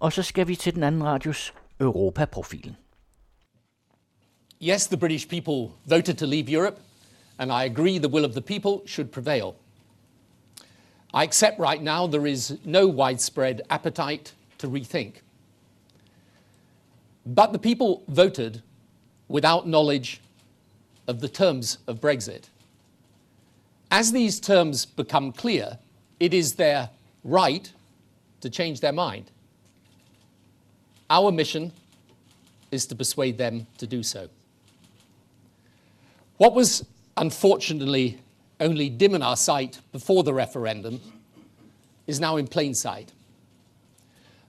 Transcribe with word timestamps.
Og 0.00 0.12
så 0.12 0.22
skal 0.22 0.48
vi 0.48 0.56
til 0.56 0.74
den 0.74 0.82
anden 0.82 1.04
radios. 1.04 1.52
Yes, 4.60 4.86
the 4.86 4.96
British 4.96 5.28
people 5.28 5.70
voted 5.86 6.16
to 6.16 6.26
leave 6.26 6.48
Europe, 6.48 6.80
and 7.38 7.52
I 7.52 7.64
agree 7.64 7.98
the 7.98 8.08
will 8.08 8.24
of 8.24 8.32
the 8.32 8.40
people 8.40 8.86
should 8.86 9.10
prevail. 9.12 9.54
I 11.14 11.22
accept 11.22 11.58
right 11.58 11.82
now 11.82 12.06
there 12.06 12.26
is 12.26 12.58
no 12.64 12.86
widespread 12.86 13.62
appetite 13.70 14.34
to 14.58 14.68
rethink. 14.68 15.22
But 17.24 17.52
the 17.52 17.58
people 17.58 18.02
voted 18.08 18.62
without 19.28 19.66
knowledge 19.66 20.20
of 21.06 21.20
the 21.20 21.28
terms 21.28 21.78
of 21.86 22.00
Brexit. 22.00 22.50
As 23.90 24.12
these 24.12 24.40
terms 24.40 24.86
become 24.86 25.32
clear, 25.32 25.78
it 26.20 26.34
is 26.34 26.54
their 26.54 26.90
right 27.24 27.72
to 28.40 28.50
change 28.50 28.80
their 28.80 28.92
mind. 28.92 29.30
Our 31.10 31.32
mission 31.32 31.72
is 32.70 32.86
to 32.86 32.94
persuade 32.94 33.38
them 33.38 33.66
to 33.78 33.86
do 33.86 34.02
so. 34.02 34.28
What 36.36 36.54
was 36.54 36.84
unfortunately 37.16 38.20
only 38.60 38.88
dim 38.88 39.14
in 39.14 39.22
our 39.22 39.36
sight 39.36 39.80
before 39.92 40.22
the 40.22 40.34
referendum 40.34 41.00
is 42.06 42.20
now 42.20 42.36
in 42.36 42.46
plain 42.46 42.74
sight. 42.74 43.12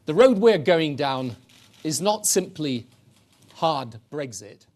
The 0.06 0.14
road 0.14 0.40
we're 0.40 0.58
going 0.58 0.96
down 0.96 1.36
is 1.84 2.02
not 2.02 2.26
simply 2.26 2.88
hard 3.56 4.00
Brexit. 4.12 4.68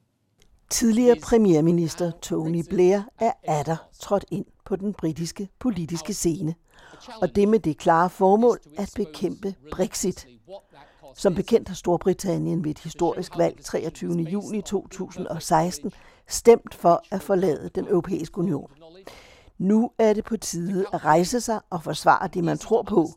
Tidligere 0.69 1.15
premierminister 1.15 2.11
Tony 2.21 2.63
Blair 2.69 3.01
er 3.19 3.31
atter 3.43 3.77
trådt 3.99 4.25
ind 4.31 4.45
på 4.65 4.75
den 4.75 4.93
britiske 4.93 5.49
politiske 5.59 6.13
scene, 6.13 6.55
og 7.21 7.35
det 7.35 7.47
med 7.47 7.59
det 7.59 7.77
klare 7.77 8.09
formål 8.09 8.59
at 8.77 8.91
bekæmpe 8.95 9.55
Brexit. 9.71 10.27
Som 11.15 11.35
bekendt 11.35 11.67
har 11.67 11.75
Storbritannien 11.75 12.63
ved 12.63 12.71
et 12.71 12.79
historisk 12.79 13.37
valg 13.37 13.63
23. 13.63 14.13
juni 14.13 14.61
2016 14.61 15.91
stemt 16.27 16.75
for 16.75 17.03
at 17.11 17.21
forlade 17.21 17.69
den 17.75 17.87
europæiske 17.87 18.37
union. 18.37 18.71
Nu 19.57 19.91
er 19.97 20.13
det 20.13 20.23
på 20.23 20.37
tide 20.37 20.85
at 20.93 21.05
rejse 21.05 21.41
sig 21.41 21.59
og 21.69 21.83
forsvare 21.83 22.27
det, 22.27 22.43
man 22.43 22.57
tror 22.57 22.81
på, 22.83 23.07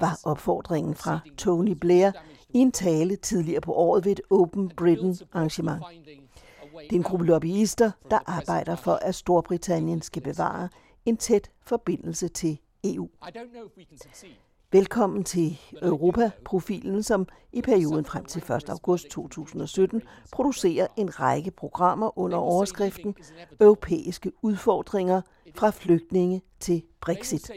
var 0.00 0.20
opfordringen 0.24 0.94
fra 0.94 1.18
Tony 1.38 1.72
Blair 1.72 2.10
i 2.48 2.58
en 2.58 2.72
tale 2.72 3.16
tidligere 3.16 3.60
på 3.60 3.72
året 3.72 4.04
ved 4.04 4.12
et 4.12 4.20
Open 4.30 4.68
Britain 4.76 5.18
arrangement. 5.32 5.82
Det 6.80 6.92
er 6.92 6.96
en 6.96 7.02
gruppe 7.02 7.26
lobbyister, 7.26 7.90
der 8.10 8.18
arbejder 8.26 8.76
for, 8.76 8.92
at 8.92 9.14
Storbritannien 9.14 10.02
skal 10.02 10.22
bevare 10.22 10.68
en 11.06 11.16
tæt 11.16 11.50
forbindelse 11.62 12.28
til 12.28 12.58
EU. 12.84 13.08
Velkommen 14.72 15.24
til 15.24 15.58
Europa-profilen, 15.82 17.02
som 17.02 17.28
i 17.52 17.62
perioden 17.62 18.04
frem 18.04 18.24
til 18.24 18.42
1. 18.42 18.68
august 18.68 19.08
2017 19.10 20.02
producerer 20.32 20.86
en 20.96 21.20
række 21.20 21.50
programmer 21.50 22.18
under 22.18 22.38
overskriften 22.38 23.14
Europæiske 23.60 24.32
udfordringer 24.42 25.20
fra 25.54 25.70
flygtninge 25.70 26.42
til 26.60 26.82
Brexit. 27.00 27.50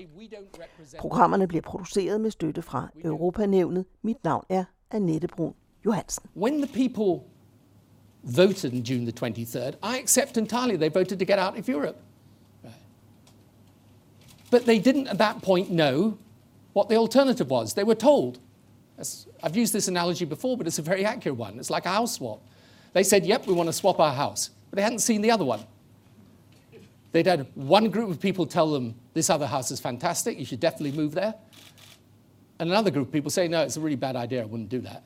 Programmerne 0.99 1.47
bliver 1.47 1.61
produceret 1.61 2.21
med 2.21 2.31
støtte 2.31 2.61
fra 2.61 2.87
Europanævnet. 3.03 3.85
Mit 4.01 4.23
navn 4.23 4.45
er 4.49 4.63
Annette 4.91 5.27
Brun 5.27 5.53
Johansen. 5.85 6.29
When 6.37 6.61
the 6.61 6.73
people 6.73 7.25
voted 8.23 8.73
on 8.73 8.79
June 8.79 9.11
the 9.11 9.27
23rd, 9.27 9.71
I 9.83 10.01
accept 10.01 10.37
entirely 10.37 10.77
they 10.77 10.89
voted 10.93 11.17
to 11.17 11.25
get 11.25 11.39
out 11.39 11.59
of 11.59 11.69
Europe. 11.69 11.97
But 14.51 14.61
they 14.61 14.79
didn't 14.79 15.07
at 15.07 15.17
that 15.17 15.35
point 15.43 15.67
know 15.67 16.13
what 16.73 16.89
the 16.89 16.95
alternative 16.95 17.49
was. 17.49 17.73
They 17.73 17.83
were 17.83 17.95
told. 17.95 18.39
I've 19.41 19.55
used 19.55 19.73
this 19.73 19.87
analogy 19.87 20.25
before, 20.25 20.57
but 20.57 20.67
it's 20.67 20.79
a 20.79 20.81
very 20.81 21.05
accurate 21.05 21.37
one. 21.37 21.57
It's 21.57 21.69
like 21.69 21.85
a 21.85 21.89
house 21.89 22.15
swap. 22.15 22.41
They 22.93 23.03
said, 23.03 23.25
yep, 23.25 23.47
we 23.47 23.53
want 23.53 23.67
to 23.67 23.73
swap 23.73 23.99
our 23.99 24.13
house. 24.13 24.49
But 24.69 24.77
they 24.77 24.81
hadn't 24.81 24.99
seen 24.99 25.21
the 25.21 25.31
other 25.31 25.45
one. 25.45 25.61
They'd 27.11 27.25
had 27.25 27.47
one 27.55 27.89
group 27.89 28.09
of 28.09 28.19
people 28.19 28.45
tell 28.45 28.71
them, 28.71 28.95
this 29.13 29.29
other 29.29 29.47
house 29.47 29.71
is 29.71 29.79
fantastic, 29.79 30.37
you 30.37 30.45
should 30.45 30.59
definitely 30.59 30.91
move 30.91 31.13
there. 31.13 31.33
And 32.59 32.69
another 32.69 32.91
group 32.91 33.07
of 33.07 33.13
people 33.13 33.31
say, 33.31 33.47
no, 33.47 33.63
it's 33.63 33.77
a 33.77 33.79
really 33.79 33.95
bad 33.95 34.15
idea, 34.15 34.41
I 34.41 34.45
wouldn't 34.45 34.69
do 34.69 34.79
that. 34.81 35.03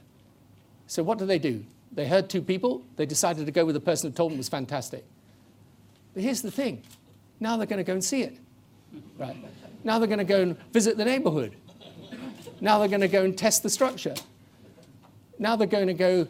So 0.88 1.02
what 1.02 1.18
do 1.18 1.26
they 1.26 1.40
do? 1.40 1.64
They 1.94 2.08
heard 2.08 2.30
two 2.30 2.42
people, 2.42 2.84
they 2.98 3.06
decided 3.06 3.46
to 3.46 3.52
go 3.52 3.64
with 3.64 3.76
the 3.76 3.80
person 3.80 4.10
who 4.10 4.16
told 4.16 4.32
them 4.32 4.36
it 4.36 4.40
was 4.40 4.50
fantastic. 4.50 5.06
But 6.14 6.24
here's 6.24 6.42
the 6.42 6.52
thing 6.52 6.84
now 7.40 7.58
they're 7.58 7.68
going 7.68 7.78
to 7.78 7.84
go 7.84 7.94
and 7.94 8.04
see 8.04 8.24
it. 8.24 8.38
Right? 9.18 9.36
Now 9.84 10.00
they're 10.00 10.08
going 10.08 10.20
to 10.20 10.24
go 10.24 10.42
and 10.42 10.58
visit 10.72 10.98
the 10.98 11.06
neighborhood. 11.06 11.56
Now 12.62 12.80
they're 12.80 12.88
going 12.88 13.02
to 13.02 13.08
go 13.08 13.24
and 13.24 13.38
test 13.38 13.64
the 13.64 13.70
structure. 13.70 14.16
Now 15.40 15.56
they're 15.56 15.68
going 15.68 15.88
to 15.88 15.94
go 15.94 16.28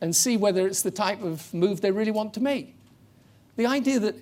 and 0.00 0.14
see 0.14 0.36
whether 0.36 0.66
it's 0.66 0.82
the 0.82 0.90
type 0.90 1.22
of 1.22 1.52
move 1.54 1.80
they 1.80 1.90
really 1.90 2.10
want 2.10 2.34
to 2.34 2.40
make. 2.40 2.74
The 3.56 3.66
idea 3.66 4.00
that 4.00 4.16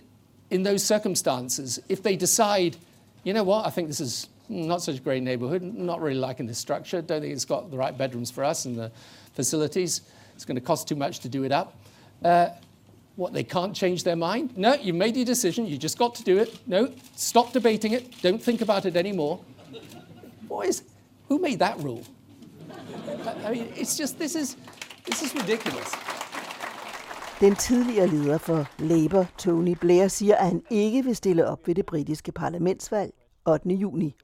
in 0.50 0.62
those 0.62 0.84
circumstances, 0.84 1.80
if 1.88 2.02
they 2.02 2.16
decide, 2.16 2.76
you 3.24 3.32
know 3.32 3.42
what, 3.42 3.66
I 3.66 3.70
think 3.70 3.88
this 3.88 4.00
is 4.00 4.28
not 4.48 4.82
such 4.82 4.98
a 4.98 5.00
great 5.00 5.22
neighborhood, 5.22 5.62
not 5.62 6.00
really 6.00 6.18
liking 6.18 6.46
this 6.46 6.58
structure, 6.58 7.00
don't 7.00 7.22
think 7.22 7.32
it's 7.32 7.44
got 7.44 7.70
the 7.70 7.76
right 7.76 7.96
bedrooms 7.96 8.30
for 8.30 8.44
us 8.44 8.64
and 8.64 8.76
the 8.76 8.90
facilities, 9.34 10.02
it's 10.34 10.44
going 10.44 10.56
to 10.56 10.60
cost 10.60 10.88
too 10.88 10.96
much 10.96 11.20
to 11.20 11.28
do 11.28 11.44
it 11.44 11.52
up. 11.52 11.76
Uh, 12.22 12.48
what, 13.16 13.32
they 13.32 13.44
can't 13.44 13.74
change 13.74 14.02
their 14.04 14.16
mind? 14.16 14.56
No, 14.56 14.74
you 14.74 14.94
made 14.94 15.16
your 15.16 15.26
decision, 15.26 15.66
you 15.66 15.78
just 15.78 15.98
got 15.98 16.14
to 16.14 16.22
do 16.22 16.38
it. 16.38 16.60
No, 16.66 16.88
stop 17.16 17.52
debating 17.52 17.92
it, 17.92 18.22
don't 18.22 18.42
think 18.42 18.60
about 18.62 18.84
it 18.84 18.96
anymore. 18.96 19.38
Boys, 20.48 20.82
who 21.28 21.38
made 21.38 21.58
that 21.58 21.78
rule? 21.78 22.02
I 23.46 23.50
mean, 23.50 23.72
it's 23.76 23.96
just, 23.96 24.18
this 24.18 24.34
is, 24.34 24.56
this 25.06 25.22
is 25.22 25.34
ridiculous. 25.34 25.88
Den 27.40 27.56
tidligere 27.56 28.06
leder 28.06 28.38
for 28.38 28.66
Labour, 28.78 29.24
Tony 29.38 29.74
Blair, 29.80 30.08
siger, 30.08 30.36
at 30.36 30.46
han 30.46 30.62
ikke 30.70 31.04
vil 31.04 31.16
stille 31.16 31.46
op 31.46 31.66
ved 31.66 31.74
det 31.74 31.86
britiske 31.86 32.32
parlamentsvalg 32.32 33.12
8. 33.46 33.68
juni. 33.68 34.14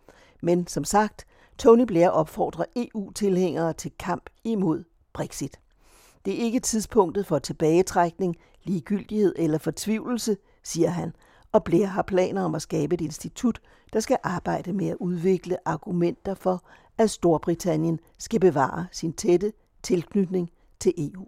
Men 0.43 0.67
som 0.67 0.85
sagt, 0.85 1.27
Tony 1.59 1.85
Blair 1.85 2.09
opfordrer 2.09 2.65
EU-tilhængere 2.77 3.73
til 3.73 3.93
kamp 3.99 4.31
imod 4.45 4.85
Brexit. 5.13 5.61
Det 6.27 6.35
er 6.35 6.45
ikke 6.45 6.61
tidspunktet 6.61 7.27
for 7.27 7.39
tilbagetrækning, 7.39 8.37
ligegyldighed 8.65 9.35
eller 9.37 9.59
fortvivlelse, 9.59 10.37
siger 10.63 10.89
han, 10.89 11.13
og 11.53 11.65
Blair 11.65 11.87
har 11.87 12.03
planer 12.03 12.43
om 12.43 12.55
at 12.55 12.63
skabe 12.63 12.95
et 12.95 13.01
institut, 13.01 13.61
der 13.93 14.01
skal 14.01 14.17
arbejde 14.23 14.73
med 14.73 14.89
at 14.89 14.97
udvikle 15.01 15.69
argumenter 15.69 16.35
for, 16.35 16.65
at 16.99 17.11
Storbritannien 17.11 18.01
skal 18.19 18.41
bevare 18.41 18.87
sin 18.93 19.13
tætte 19.13 19.53
tilknytning 19.83 20.51
til 20.81 20.95
EU. 20.99 21.27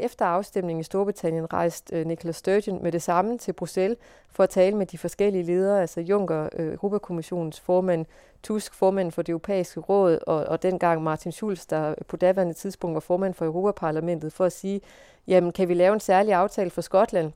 Efter 0.00 0.24
afstemningen 0.24 0.80
i 0.80 0.84
Storbritannien 0.84 1.52
rejste 1.52 1.96
øh, 1.96 2.06
Nicola 2.06 2.32
Sturgeon 2.32 2.82
med 2.82 2.92
det 2.92 3.02
samme 3.02 3.38
til 3.38 3.52
Bruxelles 3.52 3.98
for 4.30 4.42
at 4.42 4.50
tale 4.50 4.76
med 4.76 4.86
de 4.86 4.98
forskellige 4.98 5.44
ledere, 5.44 5.80
altså 5.80 6.00
Juncker, 6.00 6.48
øh, 6.56 6.72
Europakommissionens 6.72 7.60
formand, 7.60 8.06
Tusk, 8.42 8.74
formand 8.74 9.12
for 9.12 9.22
det 9.22 9.32
europæiske 9.32 9.80
råd, 9.80 10.18
og, 10.26 10.44
og 10.44 10.62
dengang 10.62 11.02
Martin 11.02 11.32
Schulz, 11.32 11.66
der 11.66 11.94
på 12.08 12.16
daværende 12.16 12.54
tidspunkt 12.54 12.94
var 12.94 13.00
formand 13.00 13.34
for 13.34 13.44
Europaparlamentet, 13.44 14.32
for 14.32 14.44
at 14.44 14.52
sige, 14.52 14.80
jamen 15.26 15.52
kan 15.52 15.68
vi 15.68 15.74
lave 15.74 15.94
en 15.94 16.00
særlig 16.00 16.34
aftale 16.34 16.70
for 16.70 16.80
Skotland, 16.80 17.32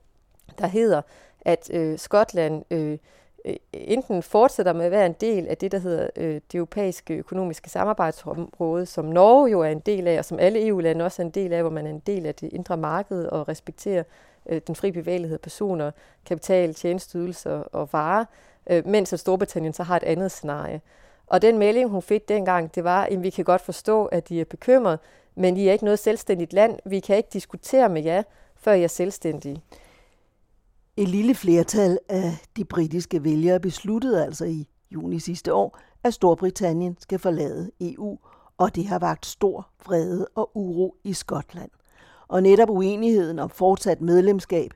der 0.59 0.67
hedder, 0.67 1.03
at 1.41 1.71
øh, 1.73 1.99
Skotland 1.99 2.65
øh, 2.71 2.93
øh, 2.93 2.99
enten 3.73 4.23
fortsætter 4.23 4.73
med 4.73 4.85
at 4.85 4.91
være 4.91 5.07
en 5.07 5.13
del 5.13 5.47
af 5.49 5.57
det, 5.57 5.73
der 5.73 5.79
hedder 5.79 6.09
øh, 6.17 6.35
det 6.35 6.55
europæiske 6.55 7.15
økonomiske 7.15 7.71
samarbejdsområde, 7.71 8.87
som 8.87 9.05
Norge 9.05 9.51
jo 9.51 9.61
er 9.61 9.69
en 9.69 9.81
del 9.81 10.09
af, 10.09 10.19
og 10.19 10.25
som 10.25 10.39
alle 10.39 10.67
EU-lande 10.67 11.05
også 11.05 11.23
er 11.23 11.27
en 11.27 11.31
del 11.31 11.53
af, 11.53 11.63
hvor 11.63 11.71
man 11.71 11.87
er 11.87 11.91
en 11.91 12.03
del 12.07 12.27
af 12.27 12.35
det 12.35 12.53
indre 12.53 12.77
marked 12.77 13.27
og 13.27 13.49
respekterer 13.49 14.03
øh, 14.49 14.61
den 14.67 14.75
fri 14.75 14.91
bevægelighed 14.91 15.35
af 15.37 15.41
personer, 15.41 15.91
kapital, 16.27 16.75
tjenesteydelser 16.75 17.63
og 17.73 17.89
varer, 17.93 18.25
øh, 18.71 18.87
mens 18.87 19.13
at 19.13 19.21
Storbritannien 19.21 19.73
så 19.73 19.83
har 19.83 19.97
et 19.97 20.03
andet 20.03 20.31
scenarie. 20.31 20.81
Og 21.27 21.43
den 21.43 21.59
melding, 21.59 21.91
hun 21.91 22.03
fik 22.03 22.29
dengang, 22.29 22.75
det 22.75 22.85
var, 22.85 23.05
at 23.05 23.23
vi 23.23 23.31
kan 23.31 23.45
godt 23.45 23.61
forstå, 23.61 24.05
at 24.05 24.29
de 24.29 24.41
er 24.41 24.45
bekymret, 24.45 24.99
men 25.35 25.57
I 25.57 25.69
er 25.69 25.73
ikke 25.73 25.85
noget 25.85 25.99
selvstændigt 25.99 26.53
land. 26.53 26.79
Vi 26.85 27.01
kan 27.01 27.17
ikke 27.17 27.29
diskutere 27.33 27.89
med 27.89 28.03
jer, 28.03 28.23
før 28.57 28.73
I 28.73 28.85
er 28.85 28.89
selvstændige. 28.89 29.63
Et 30.97 31.09
lille 31.09 31.35
flertal 31.35 31.99
af 32.09 32.37
de 32.57 32.65
britiske 32.65 33.25
vælgere 33.25 33.61
besluttede 33.61 34.25
altså 34.25 34.45
i 34.45 34.69
juni 34.91 35.19
sidste 35.19 35.55
år, 35.55 35.79
at 36.05 36.15
Storbritannien 36.15 36.97
skal 37.01 37.19
forlade 37.19 37.71
EU, 37.81 38.19
og 38.59 38.75
det 38.75 38.87
har 38.87 38.99
vagt 38.99 39.27
stor 39.27 39.69
vrede 39.87 40.27
og 40.35 40.51
uro 40.55 40.97
i 41.05 41.13
Skotland. 41.13 41.71
Og 42.29 42.43
netop 42.43 42.71
uenigheden 42.71 43.39
om 43.39 43.51
fortsat 43.51 44.01
medlemskab 44.01 44.71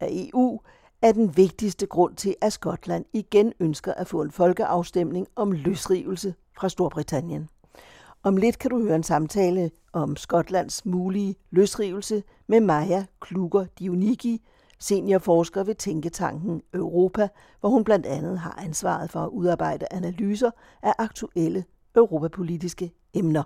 af 0.00 0.08
EU 0.10 0.60
er 1.02 1.12
den 1.12 1.36
vigtigste 1.36 1.86
grund 1.86 2.16
til, 2.16 2.34
at 2.40 2.52
Skotland 2.52 3.04
igen 3.12 3.52
ønsker 3.60 3.94
at 3.94 4.06
få 4.06 4.22
en 4.22 4.30
folkeafstemning 4.30 5.26
om 5.36 5.52
løsrivelse 5.52 6.34
fra 6.58 6.68
Storbritannien. 6.68 7.48
Om 8.22 8.36
lidt 8.36 8.58
kan 8.58 8.70
du 8.70 8.82
høre 8.82 8.96
en 8.96 9.02
samtale 9.02 9.70
om 9.92 10.16
Skotlands 10.16 10.84
mulige 10.86 11.36
løsrivelse 11.50 12.22
med 12.46 12.60
Maja 12.60 13.04
Kluger 13.20 13.66
Dionigi, 13.78 14.42
seniorforsker 14.84 15.64
ved 15.64 15.74
Tænketanken 15.74 16.62
Europa, 16.74 17.28
hvor 17.60 17.68
hun 17.68 17.84
blandt 17.84 18.06
andet 18.06 18.38
har 18.38 18.58
ansvaret 18.58 19.10
for 19.10 19.20
at 19.20 19.28
udarbejde 19.28 19.86
analyser 19.90 20.50
af 20.82 20.92
aktuelle 20.98 21.64
europapolitiske 21.96 22.92
emner. 23.14 23.42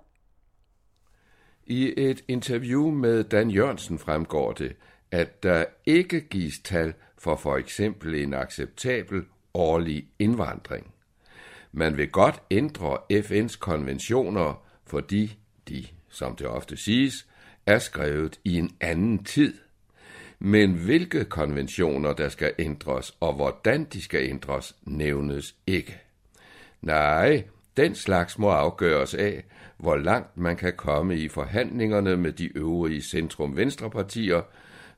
I 1.66 1.94
et 1.96 2.24
interview 2.28 2.90
med 2.90 3.24
Dan 3.24 3.50
Jørgensen 3.50 3.98
fremgår 3.98 4.52
det, 4.52 4.76
at 5.10 5.42
der 5.42 5.64
ikke 5.86 6.20
gives 6.20 6.58
tal 6.64 6.94
for 7.18 7.36
for 7.36 7.56
eksempel 7.56 8.14
en 8.14 8.34
acceptabel 8.34 9.22
årlig 9.54 10.08
indvandring. 10.18 10.94
Man 11.72 11.96
vil 11.96 12.10
godt 12.10 12.42
ændre 12.50 12.98
FN's 13.12 13.58
konventioner, 13.58 14.62
fordi 14.86 15.38
de, 15.68 15.86
som 16.08 16.36
det 16.36 16.46
ofte 16.46 16.76
siges, 16.76 17.26
er 17.66 17.78
skrevet 17.78 18.40
i 18.44 18.58
en 18.58 18.70
anden 18.80 19.24
tid. 19.24 19.54
Men 20.38 20.72
hvilke 20.72 21.24
konventioner, 21.24 22.12
der 22.12 22.28
skal 22.28 22.52
ændres, 22.58 23.16
og 23.20 23.34
hvordan 23.34 23.84
de 23.84 24.02
skal 24.02 24.30
ændres, 24.30 24.76
nævnes 24.82 25.54
ikke. 25.66 26.00
Nej, 26.82 27.44
den 27.76 27.94
slags 27.94 28.38
må 28.38 28.48
afgøres 28.48 29.14
af, 29.14 29.44
hvor 29.76 29.96
langt 29.96 30.36
man 30.36 30.56
kan 30.56 30.72
komme 30.76 31.16
i 31.16 31.28
forhandlingerne 31.28 32.16
med 32.16 32.32
de 32.32 32.56
øvrige 32.56 33.02
centrum-venstrepartier, 33.02 34.42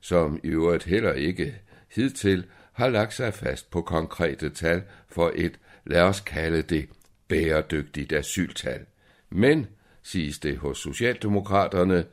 som 0.01 0.39
i 0.43 0.47
øvrigt 0.47 0.83
heller 0.83 1.13
ikke 1.13 1.55
hidtil 1.95 2.45
har 2.73 2.89
lagt 2.89 3.13
sig 3.13 3.33
fast 3.33 3.71
på 3.71 3.81
konkrete 3.81 4.49
tal 4.49 4.83
for 5.07 5.31
et, 5.35 5.59
lad 5.85 6.01
os 6.01 6.19
kalde 6.19 6.61
det, 6.61 6.89
bæredygtigt 7.27 8.13
asyltal. 8.13 8.85
Men, 9.29 9.67
siges 10.03 10.39
det 10.39 10.57
hos 10.57 10.77
Socialdemokraterne, 10.77 12.05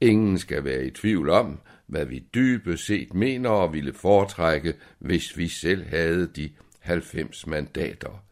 ingen 0.00 0.38
skal 0.38 0.64
være 0.64 0.84
i 0.84 0.90
tvivl 0.90 1.30
om, 1.30 1.60
hvad 1.92 2.04
vi 2.04 2.18
dybest 2.34 2.86
set 2.86 3.14
mener 3.14 3.50
og 3.50 3.72
ville 3.72 3.92
foretrække, 3.92 4.74
hvis 4.98 5.36
vi 5.36 5.48
selv 5.48 5.86
havde 5.88 6.26
de 6.26 6.50
90 6.80 7.46
mandater. 7.46 8.22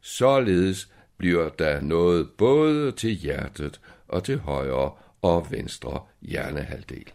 Således 0.00 0.92
bliver 1.16 1.48
der 1.48 1.80
noget 1.80 2.30
både 2.38 2.92
til 2.92 3.10
hjertet 3.10 3.80
og 4.08 4.24
til 4.24 4.38
højre 4.38 4.92
og 5.22 5.46
venstre 5.50 6.00
hjernehalvdel. 6.22 7.12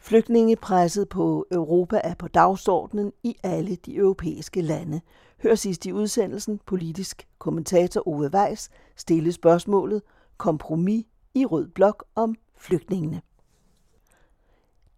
Flygtningepresset 0.00 1.08
på 1.08 1.46
Europa 1.50 2.00
er 2.04 2.14
på 2.14 2.28
dagsordenen 2.28 3.12
i 3.22 3.36
alle 3.42 3.76
de 3.76 3.96
europæiske 3.96 4.60
lande. 4.62 5.00
Hør 5.42 5.54
sidst 5.54 5.86
i 5.86 5.92
udsendelsen 5.92 6.60
politisk 6.66 7.26
kommentator 7.38 8.08
Ove 8.08 8.30
Weiss 8.34 8.70
stille 8.96 9.32
spørgsmålet 9.32 10.02
kompromis 10.36 11.04
i 11.34 11.46
rød 11.46 11.68
blok 11.68 12.04
om 12.14 12.34
flygtningene. 12.56 13.20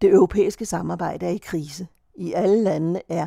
Det 0.01 0.11
europæiske 0.11 0.67
samarbejde 0.67 1.27
er 1.27 1.31
i 1.31 1.37
krise. 1.37 1.89
I 2.15 2.33
alle 2.33 2.63
landene 2.63 3.03
er 3.09 3.27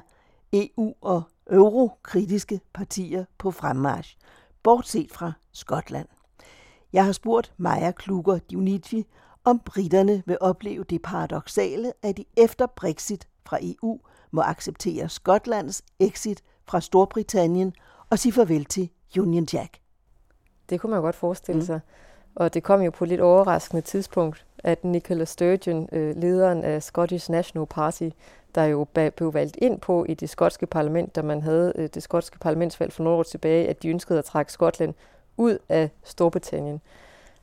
EU- 0.54 0.96
og 1.02 1.24
eurokritiske 1.52 2.62
partier 2.74 3.26
på 3.38 3.52
fremmarch, 3.52 4.18
bortset 4.64 5.12
fra 5.12 5.32
Skotland. 5.52 6.08
Jeg 6.94 7.06
har 7.06 7.12
spurgt 7.12 7.54
Maja 7.58 7.92
Kluger 7.92 8.38
Dionigi, 8.38 9.06
om 9.44 9.60
britterne 9.60 10.24
vil 10.26 10.38
opleve 10.42 10.84
det 10.84 11.02
paradoxale, 11.02 11.94
at 12.04 12.18
de 12.18 12.26
efter 12.38 12.66
Brexit 12.66 13.28
fra 13.46 13.58
EU 13.62 14.00
må 14.32 14.42
acceptere 14.42 15.10
Skotlands 15.10 15.82
exit 16.00 16.44
fra 16.68 16.82
Storbritannien 16.82 17.74
og 18.10 18.20
sige 18.20 18.34
farvel 18.34 18.66
til 18.66 18.90
Union 19.20 19.48
Jack. 19.54 19.78
Det 20.70 20.82
kunne 20.82 20.92
man 20.92 21.02
godt 21.02 21.16
forestille 21.16 21.60
mm. 21.60 21.66
sig. 21.66 21.80
Og 22.36 22.54
det 22.54 22.64
kom 22.64 22.82
jo 22.82 22.92
på 22.92 23.04
et 23.04 23.10
lidt 23.10 23.22
overraskende 23.22 23.82
tidspunkt, 23.82 24.46
at 24.64 24.84
Nicola 24.84 25.26
Sturgeon, 25.26 25.90
øh, 25.92 26.16
lederen 26.16 26.64
af 26.64 26.84
Scottish 26.84 27.32
National 27.32 27.68
Party, 27.68 28.10
der 28.56 28.64
jo 28.64 28.88
blev 29.16 29.34
valgt 29.34 29.58
ind 29.62 29.80
på 29.80 30.06
i 30.10 30.14
det 30.14 30.30
skotske 30.30 30.66
parlament, 30.66 31.16
da 31.16 31.22
man 31.22 31.42
havde 31.42 31.74
øh, 31.76 31.90
det 31.94 32.04
skotske 32.04 32.40
parlamentsvalg 32.40 32.94
for 32.94 33.04
nogle 33.04 33.20
år 33.20 33.24
tilbage, 33.24 33.70
at 33.70 33.84
de 33.84 33.90
ønskede 33.90 34.20
at 34.20 34.26
trække 34.26 34.52
Skotland 34.52 34.94
ud 35.38 35.58
af 35.70 35.90
Storbritannien. 36.04 36.82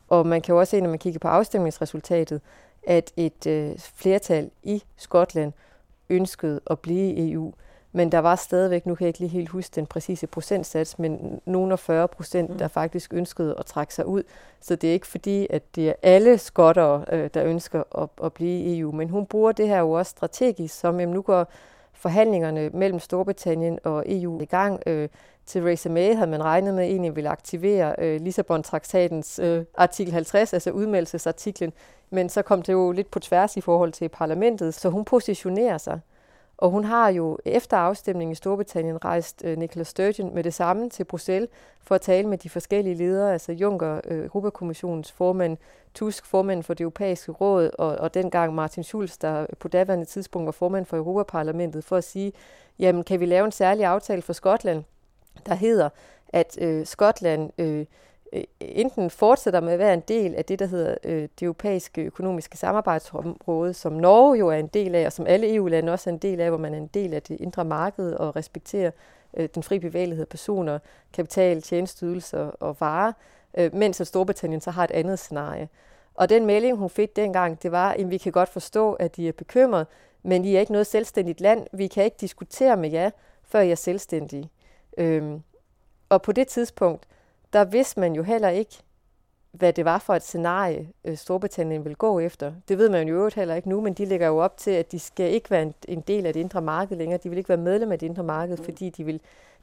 Og 0.08 0.26
man 0.26 0.42
kan 0.42 0.52
jo 0.52 0.58
også 0.58 0.70
se, 0.70 0.80
når 0.80 0.88
man 0.90 0.98
kigger 0.98 1.18
på 1.18 1.28
afstemningsresultatet, 1.28 2.40
at 2.86 3.12
et 3.16 3.46
øh, 3.46 3.78
flertal 3.78 4.50
i 4.62 4.82
Skotland 4.96 5.52
ønskede 6.10 6.60
at 6.70 6.78
blive 6.78 7.12
i 7.12 7.32
EU. 7.32 7.52
Men 7.96 8.12
der 8.12 8.18
var 8.18 8.36
stadigvæk, 8.36 8.86
nu 8.86 8.94
kan 8.94 9.04
jeg 9.04 9.08
ikke 9.08 9.18
lige 9.18 9.28
helt 9.28 9.48
huske 9.48 9.74
den 9.74 9.86
præcise 9.86 10.26
procentsats, 10.26 10.98
men 10.98 11.40
nogen 11.44 11.72
af 11.72 11.78
40 11.78 12.08
procent, 12.08 12.50
mm. 12.50 12.58
der 12.58 12.68
faktisk 12.68 13.14
ønskede 13.14 13.54
at 13.58 13.66
trække 13.66 13.94
sig 13.94 14.06
ud. 14.06 14.22
Så 14.60 14.76
det 14.76 14.88
er 14.88 14.92
ikke 14.92 15.06
fordi, 15.06 15.46
at 15.50 15.62
det 15.76 15.88
er 15.88 15.92
alle 16.02 16.38
skotter, 16.38 17.04
øh, 17.12 17.30
der 17.34 17.44
ønsker 17.44 18.02
at, 18.02 18.08
at 18.24 18.32
blive 18.32 18.60
i 18.60 18.78
EU. 18.78 18.92
Men 18.92 19.10
hun 19.10 19.26
bruger 19.26 19.52
det 19.52 19.68
her 19.68 19.78
jo 19.78 19.90
også 19.90 20.10
strategisk, 20.10 20.78
som 20.78 21.00
jamen, 21.00 21.14
nu 21.14 21.22
går 21.22 21.46
forhandlingerne 21.92 22.70
mellem 22.70 22.98
Storbritannien 22.98 23.78
og 23.84 24.04
EU 24.06 24.40
i 24.40 24.44
gang. 24.44 24.82
Øh, 24.86 25.08
Theresa 25.46 25.88
May 25.88 26.14
havde 26.14 26.30
man 26.30 26.44
regnet 26.44 26.74
med 26.74 26.84
egentlig 26.84 27.16
ville 27.16 27.30
aktivere 27.30 27.94
øh, 27.98 28.20
Lissabon-traktatens 28.20 29.42
øh, 29.42 29.64
artikel 29.74 30.12
50, 30.12 30.52
altså 30.52 30.70
udmeldelsesartiklen, 30.70 31.72
men 32.10 32.28
så 32.28 32.42
kom 32.42 32.62
det 32.62 32.72
jo 32.72 32.92
lidt 32.92 33.10
på 33.10 33.18
tværs 33.18 33.56
i 33.56 33.60
forhold 33.60 33.92
til 33.92 34.08
parlamentet, 34.08 34.74
så 34.74 34.88
hun 34.88 35.04
positionerer 35.04 35.78
sig. 35.78 36.00
Og 36.58 36.70
hun 36.70 36.84
har 36.84 37.08
jo 37.08 37.38
efter 37.44 37.76
afstemningen 37.76 38.32
i 38.32 38.34
Storbritannien 38.34 39.04
rejst 39.04 39.42
øh, 39.44 39.58
Nicola 39.58 39.84
Sturgeon 39.84 40.34
med 40.34 40.44
det 40.44 40.54
samme 40.54 40.90
til 40.90 41.04
Bruxelles 41.04 41.50
for 41.80 41.94
at 41.94 42.00
tale 42.00 42.28
med 42.28 42.38
de 42.38 42.50
forskellige 42.50 42.94
ledere, 42.94 43.32
altså 43.32 43.52
Juncker, 43.52 44.00
øh, 44.04 44.24
Europakommissionens 44.24 45.12
formand, 45.12 45.56
Tusk, 45.94 46.26
formand 46.26 46.62
for 46.62 46.74
det 46.74 46.80
europæiske 46.80 47.32
råd, 47.32 47.70
og, 47.78 47.88
og 47.96 48.14
dengang 48.14 48.54
Martin 48.54 48.84
Schulz, 48.84 49.18
der 49.18 49.46
på 49.60 49.68
daværende 49.68 50.04
tidspunkt 50.04 50.46
var 50.46 50.52
formand 50.52 50.86
for 50.86 50.96
Europaparlamentet, 50.96 51.84
for 51.84 51.96
at 51.96 52.04
sige, 52.04 52.32
jamen 52.78 53.04
kan 53.04 53.20
vi 53.20 53.26
lave 53.26 53.44
en 53.44 53.52
særlig 53.52 53.84
aftale 53.84 54.22
for 54.22 54.32
Skotland, 54.32 54.84
der 55.46 55.54
hedder, 55.54 55.88
at 56.28 56.58
øh, 56.60 56.86
Skotland 56.86 57.50
øh, 57.58 57.86
Øh, 58.32 58.42
enten 58.60 59.10
fortsætter 59.10 59.60
med 59.60 59.72
at 59.72 59.78
være 59.78 59.94
en 59.94 60.02
del 60.08 60.34
af 60.34 60.44
det, 60.44 60.58
der 60.58 60.66
hedder 60.66 60.94
øh, 61.04 61.22
det 61.22 61.42
europæiske 61.42 62.02
økonomiske 62.02 62.56
samarbejdsområde, 62.56 63.74
som 63.74 63.92
Norge 63.92 64.38
jo 64.38 64.48
er 64.48 64.56
en 64.56 64.66
del 64.66 64.94
af, 64.94 65.06
og 65.06 65.12
som 65.12 65.26
alle 65.26 65.54
EU-lande 65.54 65.92
også 65.92 66.10
er 66.10 66.14
en 66.14 66.18
del 66.18 66.40
af, 66.40 66.48
hvor 66.48 66.58
man 66.58 66.74
er 66.74 66.78
en 66.78 66.90
del 66.94 67.14
af 67.14 67.22
det 67.22 67.40
indre 67.40 67.64
marked 67.64 68.12
og 68.12 68.36
respekterer 68.36 68.90
øh, 69.36 69.48
den 69.54 69.62
fri 69.62 69.78
bevægelighed 69.78 70.24
af 70.24 70.28
personer, 70.28 70.78
kapital, 71.12 71.62
tjenesteydelser 71.62 72.38
og 72.38 72.76
varer, 72.80 73.12
øh, 73.58 73.74
mens 73.74 74.00
at 74.00 74.06
Storbritannien 74.06 74.60
så 74.60 74.70
har 74.70 74.84
et 74.84 74.90
andet 74.90 75.18
scenarie. 75.18 75.68
Og 76.14 76.28
den 76.28 76.46
melding, 76.46 76.76
hun 76.76 76.90
fik 76.90 77.16
dengang, 77.16 77.62
det 77.62 77.72
var, 77.72 77.92
at 77.92 78.10
vi 78.10 78.18
kan 78.18 78.32
godt 78.32 78.48
forstå, 78.48 78.92
at 78.92 79.16
de 79.16 79.28
er 79.28 79.32
bekymret, 79.32 79.86
men 80.22 80.44
I 80.44 80.54
er 80.54 80.60
ikke 80.60 80.72
noget 80.72 80.86
selvstændigt 80.86 81.40
land. 81.40 81.66
Vi 81.72 81.86
kan 81.86 82.04
ikke 82.04 82.16
diskutere 82.20 82.76
med 82.76 82.90
jer, 82.90 83.10
før 83.44 83.60
I 83.60 83.70
er 83.70 83.74
selvstændige. 83.74 84.50
Øhm, 84.98 85.42
og 86.08 86.22
på 86.22 86.32
det 86.32 86.48
tidspunkt, 86.48 87.06
der 87.56 87.64
vidste 87.64 88.00
man 88.00 88.14
jo 88.14 88.22
heller 88.22 88.48
ikke, 88.48 88.78
hvad 89.52 89.72
det 89.72 89.84
var 89.84 89.98
for 89.98 90.14
et 90.14 90.22
scenarie, 90.22 90.88
øh, 91.04 91.16
Storbritannien 91.16 91.84
vil 91.84 91.96
gå 91.96 92.20
efter. 92.20 92.52
Det 92.68 92.78
ved 92.78 92.88
man 92.88 93.08
jo 93.08 93.14
øvrigt 93.14 93.34
heller 93.34 93.54
ikke 93.54 93.68
nu, 93.68 93.80
men 93.80 93.94
de 93.94 94.04
lægger 94.04 94.26
jo 94.26 94.38
op 94.38 94.56
til, 94.56 94.70
at 94.70 94.92
de 94.92 94.98
skal 94.98 95.32
ikke 95.32 95.50
være 95.50 95.72
en, 95.88 96.00
del 96.00 96.26
af 96.26 96.32
det 96.32 96.40
indre 96.40 96.62
marked 96.62 96.96
længere. 96.96 97.20
De 97.22 97.28
vil 97.28 97.38
ikke 97.38 97.48
være 97.48 97.58
medlem 97.58 97.92
af 97.92 97.98
det 97.98 98.06
indre 98.06 98.22
marked, 98.22 98.56
fordi 98.56 98.90
de 98.90 99.04
vil, 99.04 99.14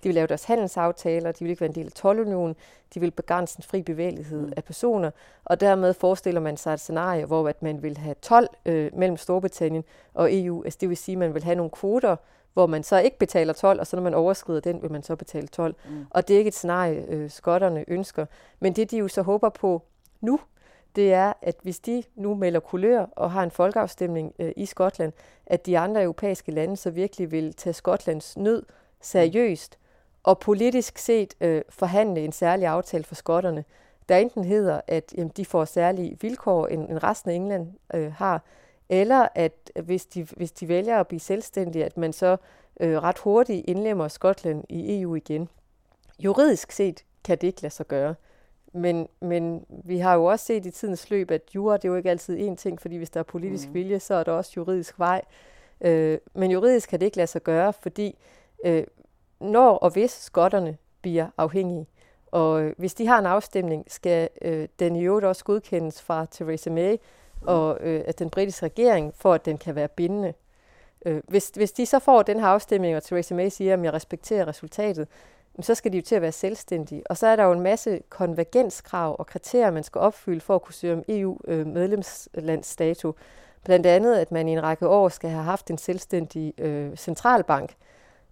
de 0.03 0.09
vil 0.09 0.15
lave 0.15 0.27
deres 0.27 0.43
handelsaftaler, 0.43 1.31
de 1.31 1.39
vil 1.39 1.49
ikke 1.49 1.61
være 1.61 1.69
en 1.69 1.75
del 1.75 1.85
af 1.85 1.91
tolvunionen, 1.91 2.55
de 2.93 2.99
vil 2.99 3.11
begrænse 3.11 3.55
den 3.55 3.63
fri 3.63 3.81
bevægelighed 3.81 4.45
mm. 4.45 4.53
af 4.57 4.63
personer, 4.63 5.11
og 5.45 5.59
dermed 5.59 5.93
forestiller 5.93 6.41
man 6.41 6.57
sig 6.57 6.73
et 6.73 6.79
scenarie, 6.79 7.25
hvor 7.25 7.49
at 7.49 7.61
man 7.63 7.83
vil 7.83 7.97
have 7.97 8.15
12 8.21 8.47
øh, 8.65 8.91
mellem 8.93 9.17
Storbritannien 9.17 9.83
og 10.13 10.29
EU. 10.31 10.63
Altså 10.63 10.77
det 10.81 10.89
vil 10.89 10.97
sige, 10.97 11.13
at 11.13 11.19
man 11.19 11.33
vil 11.33 11.43
have 11.43 11.55
nogle 11.55 11.71
kvoter 11.71 12.15
hvor 12.53 12.67
man 12.67 12.83
så 12.83 12.99
ikke 12.99 13.17
betaler 13.17 13.53
12, 13.53 13.79
og 13.79 13.87
så 13.87 13.95
når 13.95 14.03
man 14.03 14.13
overskrider 14.13 14.59
den, 14.59 14.81
vil 14.81 14.91
man 14.91 15.03
så 15.03 15.15
betale 15.15 15.47
12. 15.47 15.75
Mm. 15.89 16.05
Og 16.09 16.27
det 16.27 16.33
er 16.33 16.37
ikke 16.37 16.47
et 16.47 16.53
scenarie, 16.53 17.05
øh, 17.09 17.29
skotterne 17.29 17.85
ønsker. 17.87 18.25
Men 18.59 18.73
det, 18.73 18.91
de 18.91 18.97
jo 18.97 19.07
så 19.07 19.21
håber 19.21 19.49
på 19.49 19.81
nu, 20.21 20.39
det 20.95 21.13
er, 21.13 21.33
at 21.41 21.55
hvis 21.61 21.79
de 21.79 22.03
nu 22.15 22.35
melder 22.35 22.59
kulør 22.59 23.05
og 23.15 23.31
har 23.31 23.43
en 23.43 23.51
folkeafstemning 23.51 24.33
øh, 24.39 24.51
i 24.55 24.65
Skotland, 24.65 25.13
at 25.45 25.65
de 25.65 25.77
andre 25.77 26.03
europæiske 26.03 26.51
lande 26.51 26.77
så 26.77 26.89
virkelig 26.89 27.31
vil 27.31 27.53
tage 27.53 27.73
Skotlands 27.73 28.37
nød 28.37 28.63
seriøst 29.01 29.77
og 30.23 30.39
politisk 30.39 30.97
set 30.97 31.33
øh, 31.41 31.61
forhandle 31.69 32.21
en 32.21 32.31
særlig 32.31 32.67
aftale 32.67 33.03
for 33.03 33.15
skotterne, 33.15 33.63
der 34.09 34.17
enten 34.17 34.43
hedder, 34.43 34.81
at 34.87 35.13
jamen, 35.17 35.31
de 35.37 35.45
får 35.45 35.65
særlige 35.65 36.17
vilkår, 36.21 36.67
end, 36.67 36.89
end 36.89 37.03
resten 37.03 37.31
af 37.31 37.35
England 37.35 37.67
øh, 37.93 38.13
har, 38.13 38.43
eller 38.89 39.27
at 39.35 39.71
hvis 39.83 40.05
de, 40.05 40.27
hvis 40.37 40.51
de 40.51 40.67
vælger 40.67 40.99
at 40.99 41.07
blive 41.07 41.19
selvstændige, 41.19 41.85
at 41.85 41.97
man 41.97 42.13
så 42.13 42.37
øh, 42.79 43.03
ret 43.03 43.17
hurtigt 43.17 43.65
indlemmer 43.67 44.07
Skotland 44.07 44.63
i 44.69 45.01
EU 45.01 45.15
igen. 45.15 45.49
Juridisk 46.19 46.71
set 46.71 47.05
kan 47.23 47.37
det 47.37 47.47
ikke 47.47 47.61
lade 47.61 47.73
sig 47.73 47.87
gøre. 47.87 48.15
Men, 48.73 49.07
men 49.19 49.65
vi 49.69 49.97
har 49.97 50.13
jo 50.13 50.25
også 50.25 50.45
set 50.45 50.65
i 50.65 50.71
tidens 50.71 51.09
løb, 51.09 51.31
at 51.31 51.41
jura 51.55 51.77
det 51.77 51.85
er 51.85 51.89
jo 51.89 51.95
ikke 51.95 52.09
altid 52.09 52.49
én 52.49 52.55
ting, 52.55 52.81
fordi 52.81 52.97
hvis 52.97 53.09
der 53.09 53.19
er 53.19 53.23
politisk 53.23 53.67
mm. 53.67 53.73
vilje, 53.73 53.99
så 53.99 54.13
er 54.13 54.23
der 54.23 54.31
også 54.31 54.51
juridisk 54.57 54.99
vej. 54.99 55.21
Øh, 55.81 56.17
men 56.33 56.51
juridisk 56.51 56.89
kan 56.89 56.99
det 56.99 57.05
ikke 57.05 57.17
lade 57.17 57.27
sig 57.27 57.43
gøre, 57.43 57.73
fordi 57.73 58.17
øh, 58.65 58.83
når 59.39 59.77
og 59.77 59.89
hvis 59.89 60.11
skotterne 60.11 60.77
bliver 61.01 61.27
afhængige, 61.37 61.87
og 62.31 62.61
øh, 62.61 62.73
hvis 62.77 62.93
de 62.93 63.07
har 63.07 63.19
en 63.19 63.25
afstemning, 63.25 63.85
skal 63.87 64.29
øh, 64.41 64.67
den 64.79 64.95
i 64.95 65.03
øvrigt 65.03 65.25
også 65.25 65.43
godkendes 65.43 66.01
fra 66.01 66.25
Theresa 66.31 66.69
May 66.69 66.97
og 67.47 67.77
øh, 67.81 68.03
at 68.07 68.19
den 68.19 68.29
britiske 68.29 68.65
regering, 68.65 69.13
for 69.15 69.33
at 69.33 69.45
den 69.45 69.57
kan 69.57 69.75
være 69.75 69.87
bindende. 69.87 70.33
Øh, 71.05 71.21
hvis, 71.27 71.51
hvis 71.55 71.71
de 71.71 71.85
så 71.85 71.99
får 71.99 72.21
den 72.21 72.39
her 72.39 72.47
afstemning, 72.47 72.95
og 72.95 73.03
Theresa 73.03 73.35
May 73.35 73.49
siger, 73.49 73.73
at 73.73 73.83
jeg 73.83 73.93
respekterer 73.93 74.47
resultatet, 74.47 75.07
så 75.59 75.75
skal 75.75 75.91
de 75.91 75.97
jo 75.97 76.03
til 76.03 76.15
at 76.15 76.21
være 76.21 76.31
selvstændige. 76.31 77.03
Og 77.05 77.17
så 77.17 77.27
er 77.27 77.35
der 77.35 77.43
jo 77.43 77.51
en 77.51 77.61
masse 77.61 78.01
konvergenskrav 78.09 79.15
og 79.19 79.27
kriterier, 79.27 79.71
man 79.71 79.83
skal 79.83 79.99
opfylde 79.99 80.41
for 80.41 80.55
at 80.55 80.61
kunne 80.61 80.73
søge 80.73 80.93
om 80.93 81.03
EU-medlemslandsstatus. 81.09 83.15
Øh, 83.15 83.21
Blandt 83.63 83.85
andet, 83.85 84.15
at 84.15 84.31
man 84.31 84.47
i 84.47 84.51
en 84.51 84.63
række 84.63 84.87
år 84.87 85.09
skal 85.09 85.29
have 85.29 85.43
haft 85.43 85.69
en 85.69 85.77
selvstændig 85.77 86.53
øh, 86.57 86.95
centralbank. 86.95 87.73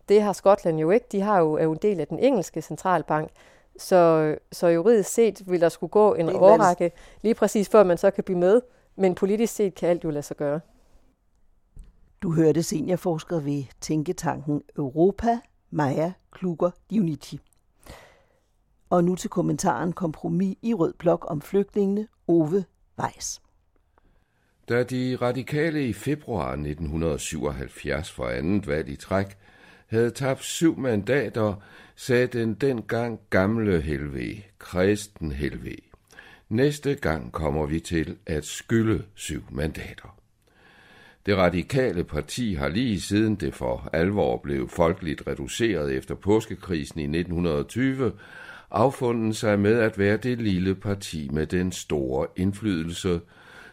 Det 0.10 0.22
har 0.22 0.34
Skotland 0.34 0.80
jo 0.80 0.92
ikke. 0.92 1.06
De 1.12 1.22
har 1.22 1.40
jo, 1.40 1.54
er 1.54 1.64
jo 1.64 1.72
en 1.72 1.80
del 1.82 2.00
af 2.00 2.08
den 2.08 2.20
engelske 2.20 2.62
centralbank. 2.62 3.30
Så, 3.78 4.36
så 4.52 4.68
juridisk 4.68 5.14
set 5.14 5.52
vil 5.52 5.62
der 5.62 5.70
skulle 5.70 5.92
gå 5.92 6.14
en 6.14 6.36
årrække, 6.36 6.92
lige 7.22 7.36
præcis 7.36 7.70
før 7.70 7.84
man 7.84 7.98
så 7.98 8.12
kan 8.12 8.24
blive 8.24 8.40
med. 8.40 8.62
Men 8.96 9.16
politisk 9.16 9.54
set 9.54 9.76
kan 9.76 9.90
alt 9.90 10.04
jo 10.04 10.10
lade 10.10 10.24
sig 10.24 10.38
gøre. 10.38 10.60
Du 12.22 12.34
hørte 12.34 12.64
seniorforsker 12.64 13.40
ved 13.40 13.64
Tænketanken 13.82 14.62
Europa, 14.78 15.40
Maja 15.70 16.14
Kluger 16.32 16.72
Dionici. 16.90 17.40
Og 18.90 19.04
nu 19.04 19.16
til 19.16 19.30
kommentaren 19.30 19.94
Kompromis 19.94 20.58
i 20.62 20.74
Rød 20.74 20.94
Blok 21.00 21.26
om 21.30 21.42
flygtningene, 21.42 22.08
Ove 22.28 22.66
Weiss. 23.00 23.42
Da 24.70 24.84
de 24.84 25.18
radikale 25.22 25.88
i 25.88 25.94
februar 25.94 26.52
1977 26.52 28.12
for 28.12 28.28
andet 28.28 28.68
valg 28.68 28.90
i 28.90 28.96
træk 28.96 29.38
havde 29.88 30.12
tabt 30.12 30.44
syv 30.44 30.78
mandater, 30.78 31.56
sagde 31.96 32.28
den 32.28 32.54
dengang 32.54 33.20
gamle 33.30 33.82
helve, 33.82 34.44
kristen 34.60 35.32
helve. 35.32 35.91
Næste 36.52 36.96
gang 36.96 37.32
kommer 37.32 37.66
vi 37.66 37.80
til 37.80 38.18
at 38.26 38.46
skylde 38.46 39.04
syv 39.16 39.44
mandater. 39.52 40.18
Det 41.26 41.38
radikale 41.38 42.04
parti 42.04 42.54
har 42.54 42.68
lige 42.68 43.02
siden 43.02 43.36
det 43.36 43.54
for 43.54 43.90
alvor 43.94 44.38
blev 44.38 44.70
folkeligt 44.70 45.28
reduceret 45.28 45.94
efter 45.94 46.16
påskekrisen 46.16 47.00
i 47.00 47.04
1920, 47.04 48.12
affundet 48.72 49.36
sig 49.36 49.60
med 49.60 49.80
at 49.80 49.98
være 50.00 50.18
det 50.18 50.42
lille 50.42 50.76
parti 50.76 51.30
med 51.34 51.48
den 51.48 51.72
store 51.72 52.28
indflydelse, 52.36 53.22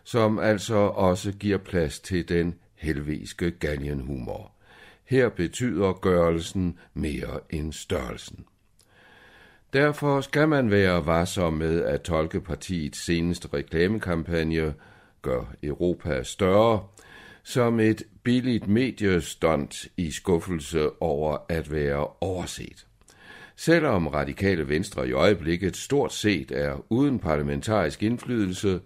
som 0.04 0.38
altså 0.38 0.76
også 0.76 1.32
giver 1.32 1.58
plads 1.58 2.00
til 2.00 2.28
den 2.28 2.54
helviske 2.74 3.50
galgenhumor. 3.50 4.52
Her 5.04 5.28
betyder 5.28 5.92
gørelsen 5.92 6.78
mere 6.94 7.40
end 7.50 7.72
størrelsen. 7.72 8.44
Derfor 9.72 10.20
skal 10.20 10.48
man 10.48 10.70
være 10.70 11.06
varsom 11.06 11.52
med 11.52 11.84
at 11.84 12.02
tolke 12.02 12.40
partiets 12.40 13.04
seneste 13.04 13.48
reklamekampagne 13.54 14.74
Gør 15.22 15.54
Europa 15.62 16.22
større 16.22 16.84
som 17.42 17.80
et 17.80 18.02
billigt 18.22 18.68
mediestunt 18.68 19.86
i 19.96 20.10
skuffelse 20.10 21.02
over 21.02 21.38
at 21.48 21.72
være 21.72 22.06
overset. 22.20 22.86
Selvom 23.56 24.06
radikale 24.06 24.68
venstre 24.68 25.08
i 25.08 25.12
øjeblikket 25.12 25.76
stort 25.76 26.12
set 26.12 26.50
er 26.50 26.84
uden 26.90 27.18
parlamentarisk 27.18 28.02
indflydelse, 28.02 28.80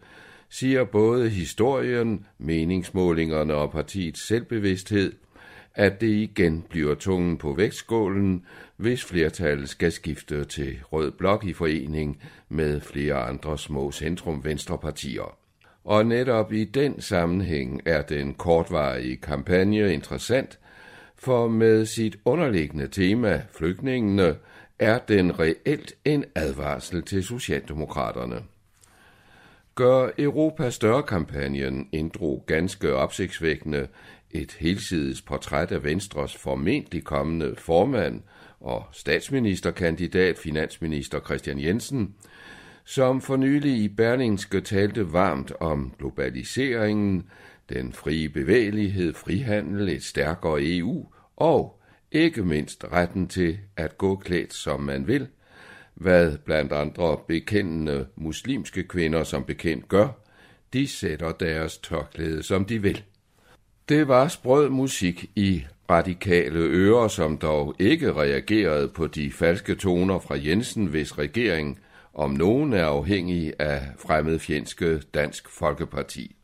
siger 0.48 0.84
både 0.84 1.28
historien, 1.28 2.26
meningsmålingerne 2.38 3.54
og 3.54 3.72
partiets 3.72 4.26
selvbevidsthed, 4.26 5.12
at 5.74 6.00
det 6.00 6.06
igen 6.06 6.64
bliver 6.70 6.94
tungen 6.94 7.38
på 7.38 7.54
vægtskålen, 7.54 8.46
hvis 8.76 9.04
flertallet 9.04 9.68
skal 9.68 9.92
skifte 9.92 10.44
til 10.44 10.78
Rød 10.92 11.10
Blok 11.10 11.44
i 11.44 11.52
forening 11.52 12.22
med 12.48 12.80
flere 12.80 13.14
andre 13.14 13.58
små 13.58 13.90
centrum-venstrepartier. 13.90 15.36
Og 15.84 16.06
netop 16.06 16.52
i 16.52 16.64
den 16.64 17.00
sammenhæng 17.00 17.82
er 17.84 18.02
den 18.02 18.34
kortvarige 18.34 19.16
kampagne 19.16 19.94
interessant, 19.94 20.58
for 21.16 21.48
med 21.48 21.86
sit 21.86 22.16
underliggende 22.24 22.88
tema, 22.88 23.42
flygtningene, 23.52 24.36
er 24.78 24.98
den 24.98 25.38
reelt 25.38 25.92
en 26.04 26.24
advarsel 26.34 27.02
til 27.02 27.24
Socialdemokraterne. 27.24 28.42
Gør 29.74 30.08
Europa 30.18 30.70
større 30.70 31.02
kampagnen 31.02 31.88
inddrog 31.92 32.44
ganske 32.46 32.94
opsigtsvækkende 32.94 33.88
et 34.32 34.56
helsides 34.60 35.22
portræt 35.22 35.72
af 35.72 35.84
Venstres 35.84 36.36
formentlig 36.36 37.04
kommende 37.04 37.54
formand 37.58 38.22
og 38.60 38.84
statsministerkandidat 38.92 40.38
finansminister 40.38 41.20
Christian 41.20 41.60
Jensen, 41.60 42.14
som 42.84 43.20
for 43.20 43.36
nylig 43.36 43.72
i 43.72 43.88
Berlingske 43.88 44.60
talte 44.60 45.12
varmt 45.12 45.52
om 45.60 45.92
globaliseringen, 45.98 47.24
den 47.68 47.92
frie 47.92 48.28
bevægelighed, 48.28 49.14
frihandel, 49.14 49.88
et 49.88 50.02
stærkere 50.02 50.58
EU 50.60 51.06
og 51.36 51.82
ikke 52.12 52.42
mindst 52.42 52.84
retten 52.92 53.28
til 53.28 53.58
at 53.76 53.98
gå 53.98 54.16
klædt 54.16 54.54
som 54.54 54.80
man 54.80 55.06
vil, 55.06 55.26
hvad 55.94 56.38
blandt 56.38 56.72
andre 56.72 57.18
bekendende 57.28 58.06
muslimske 58.16 58.82
kvinder 58.82 59.24
som 59.24 59.44
bekendt 59.44 59.88
gør, 59.88 60.08
de 60.72 60.88
sætter 60.88 61.32
deres 61.32 61.78
tørklæde 61.78 62.42
som 62.42 62.64
de 62.64 62.82
vil. 62.82 63.02
Det 63.88 64.08
var 64.08 64.28
sprød 64.28 64.68
musik 64.68 65.30
i 65.36 65.64
radikale 65.90 66.58
ører, 66.58 67.08
som 67.08 67.38
dog 67.38 67.74
ikke 67.78 68.12
reagerede 68.12 68.88
på 68.88 69.06
de 69.06 69.32
falske 69.32 69.74
toner 69.74 70.18
fra 70.18 70.34
Jensen, 70.38 70.86
hvis 70.86 71.18
regering 71.18 71.78
om 72.14 72.30
nogen 72.30 72.72
er 72.72 72.86
afhængig 72.86 73.52
af 73.58 73.82
fremmedfjendske 73.98 75.02
Dansk 75.14 75.48
Folkeparti. 75.48 76.36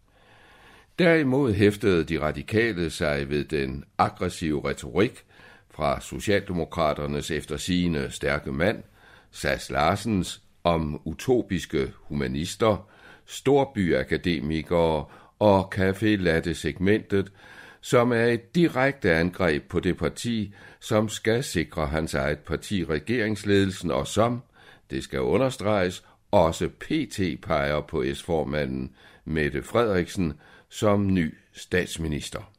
Derimod 0.99 1.53
hæftede 1.53 2.05
de 2.05 2.21
radikale 2.21 2.91
sig 2.91 3.29
ved 3.29 3.45
den 3.45 3.85
aggressive 3.99 4.69
retorik 4.69 5.25
fra 5.71 6.01
Socialdemokraternes 6.01 7.31
eftersigende 7.31 8.11
stærke 8.11 8.53
mand, 8.53 8.83
Sas 9.31 9.71
Larsens, 9.71 10.43
om 10.65 11.01
utopiske 11.05 11.93
humanister, 11.97 12.89
storbyakademikere 13.27 15.05
og 15.39 15.75
café 15.75 16.07
latte 16.07 16.55
segmentet, 16.55 17.33
som 17.81 18.13
er 18.13 18.25
et 18.25 18.55
direkte 18.55 19.15
angreb 19.15 19.69
på 19.69 19.81
det 19.81 19.97
parti, 19.97 20.55
som 20.81 21.09
skal 21.09 21.45
sikre 21.45 21.87
hans 21.87 22.15
eget 22.15 22.39
parti 22.39 22.85
regeringsledelsen, 22.85 23.91
og 23.91 24.07
som, 24.07 24.43
det 24.91 25.05
skal 25.05 25.21
understreges, 25.21 26.05
også 26.31 26.69
PT 26.69 27.21
peger 27.43 27.81
på 27.81 28.05
S-formanden 28.15 28.91
Mette 29.25 29.63
Frederiksen 29.63 30.33
som 30.69 31.15
ny 31.15 31.35
statsminister. 31.53 32.53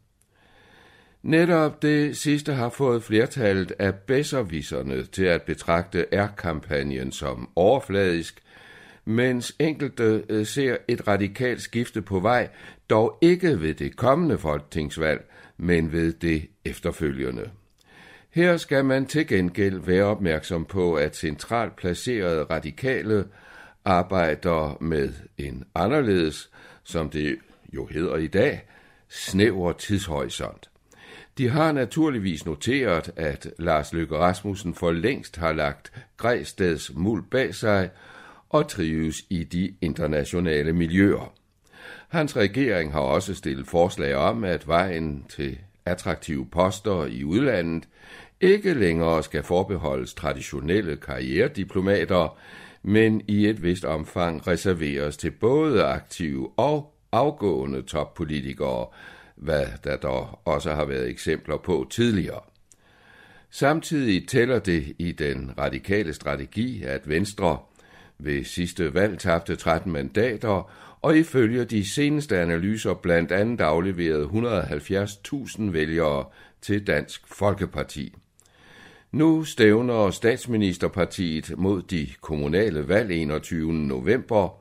Netop 1.21 1.81
det 1.81 2.17
sidste 2.17 2.53
har 2.53 2.69
fået 2.69 3.03
flertallet 3.03 3.71
af 3.79 3.95
bedservisserne 3.95 5.03
til 5.03 5.23
at 5.23 5.41
betragte 5.41 6.05
R-kampagnen 6.13 7.11
som 7.11 7.49
overfladisk, 7.55 8.41
mens 9.09 9.55
enkelte 9.59 10.23
øh, 10.29 10.45
ser 10.45 10.77
et 10.87 11.07
radikalt 11.07 11.61
skifte 11.61 12.01
på 12.01 12.19
vej, 12.19 12.49
dog 12.89 13.17
ikke 13.21 13.61
ved 13.61 13.73
det 13.73 13.95
kommende 13.95 14.37
folketingsvalg, 14.37 15.31
men 15.57 15.91
ved 15.91 16.13
det 16.13 16.47
efterfølgende. 16.65 17.49
Her 18.29 18.57
skal 18.57 18.85
man 18.85 19.05
til 19.05 19.27
gengæld 19.27 19.79
være 19.79 20.03
opmærksom 20.03 20.65
på, 20.65 20.95
at 20.95 21.15
centralt 21.15 21.75
placerede 21.75 22.43
radikale 22.43 23.25
arbejder 23.85 24.77
med 24.81 25.13
en 25.37 25.63
anderledes, 25.75 26.49
som 26.83 27.09
det 27.09 27.37
jo 27.73 27.85
hedder 27.85 28.15
i 28.15 28.27
dag, 28.27 28.65
snæver 29.07 29.71
tidshorisont. 29.73 30.69
De 31.37 31.49
har 31.49 31.71
naturligvis 31.71 32.45
noteret, 32.45 33.11
at 33.15 33.53
Lars 33.59 33.93
Løkke 33.93 34.17
Rasmussen 34.17 34.73
for 34.73 34.91
længst 34.91 35.37
har 35.37 35.53
lagt 35.53 35.91
Græsteds 36.17 36.91
muld 36.95 37.23
bag 37.31 37.55
sig 37.55 37.89
og 38.49 38.67
trives 38.67 39.25
i 39.29 39.43
de 39.43 39.73
internationale 39.81 40.73
miljøer. 40.73 41.33
Hans 42.09 42.37
regering 42.37 42.91
har 42.91 42.99
også 42.99 43.35
stillet 43.35 43.67
forslag 43.67 44.15
om, 44.15 44.43
at 44.43 44.67
vejen 44.67 45.25
til 45.29 45.57
attraktive 45.85 46.45
poster 46.45 47.05
i 47.05 47.23
udlandet 47.23 47.87
ikke 48.41 48.73
længere 48.73 49.23
skal 49.23 49.43
forbeholdes 49.43 50.13
traditionelle 50.13 50.95
karrierediplomater, 50.95 52.37
men 52.83 53.21
i 53.27 53.47
et 53.47 53.63
vist 53.63 53.85
omfang 53.85 54.47
reserveres 54.47 55.17
til 55.17 55.31
både 55.31 55.83
aktive 55.83 56.51
og 56.57 56.93
afgående 57.11 57.81
toppolitikere, 57.81 58.87
hvad 59.35 59.65
der 59.83 59.97
dog 59.97 60.39
også 60.45 60.73
har 60.73 60.85
været 60.85 61.09
eksempler 61.09 61.57
på 61.57 61.87
tidligere. 61.89 62.41
Samtidig 63.49 64.27
tæller 64.27 64.59
det 64.59 64.93
i 64.99 65.11
den 65.11 65.51
radikale 65.57 66.13
strategi, 66.13 66.83
at 66.83 67.09
Venstre 67.09 67.57
ved 68.19 68.43
sidste 68.43 68.93
valg 68.93 69.19
tabte 69.19 69.55
13 69.55 69.91
mandater, 69.91 70.71
og 71.01 71.17
ifølge 71.17 71.65
de 71.65 71.89
seneste 71.89 72.39
analyser 72.39 72.93
blandt 72.93 73.31
andet 73.31 73.61
afleverede 73.61 74.25
170.000 74.25 75.61
vælgere 75.61 76.25
til 76.61 76.87
Dansk 76.87 77.21
Folkeparti. 77.27 78.15
Nu 79.11 79.43
stævner 79.43 80.09
statsministerpartiet 80.11 81.53
mod 81.57 81.81
de 81.81 82.07
kommunale 82.21 82.87
valg 82.87 83.11
21. 83.11 83.73
november, 83.73 84.59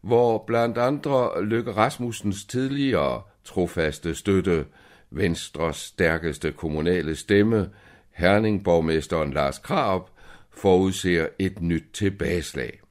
hvor 0.00 0.44
blandt 0.46 0.78
andre 0.78 1.44
Løkke 1.44 1.72
Rasmussens 1.72 2.44
tidligere 2.44 3.22
trofaste 3.44 4.14
støtte, 4.14 4.64
Venstres 5.10 5.76
stærkeste 5.76 6.52
kommunale 6.52 7.16
stemme, 7.16 7.70
Herningborgmesteren 8.10 9.32
Lars 9.32 9.58
Krab, 9.58 10.02
forudser 10.50 11.26
et 11.38 11.62
nyt 11.62 11.84
tilbageslag. 11.92 12.81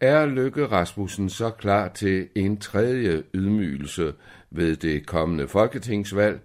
Er 0.00 0.26
Løkke 0.26 0.66
Rasmussen 0.66 1.30
så 1.30 1.50
klar 1.50 1.88
til 1.88 2.28
en 2.34 2.56
tredje 2.56 3.22
ydmygelse 3.34 4.14
ved 4.50 4.76
det 4.76 5.06
kommende 5.06 5.48
folketingsvalg, 5.48 6.40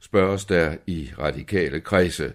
spørges 0.00 0.44
der 0.44 0.76
i 0.86 1.10
radikale 1.18 1.80
kredse, 1.80 2.32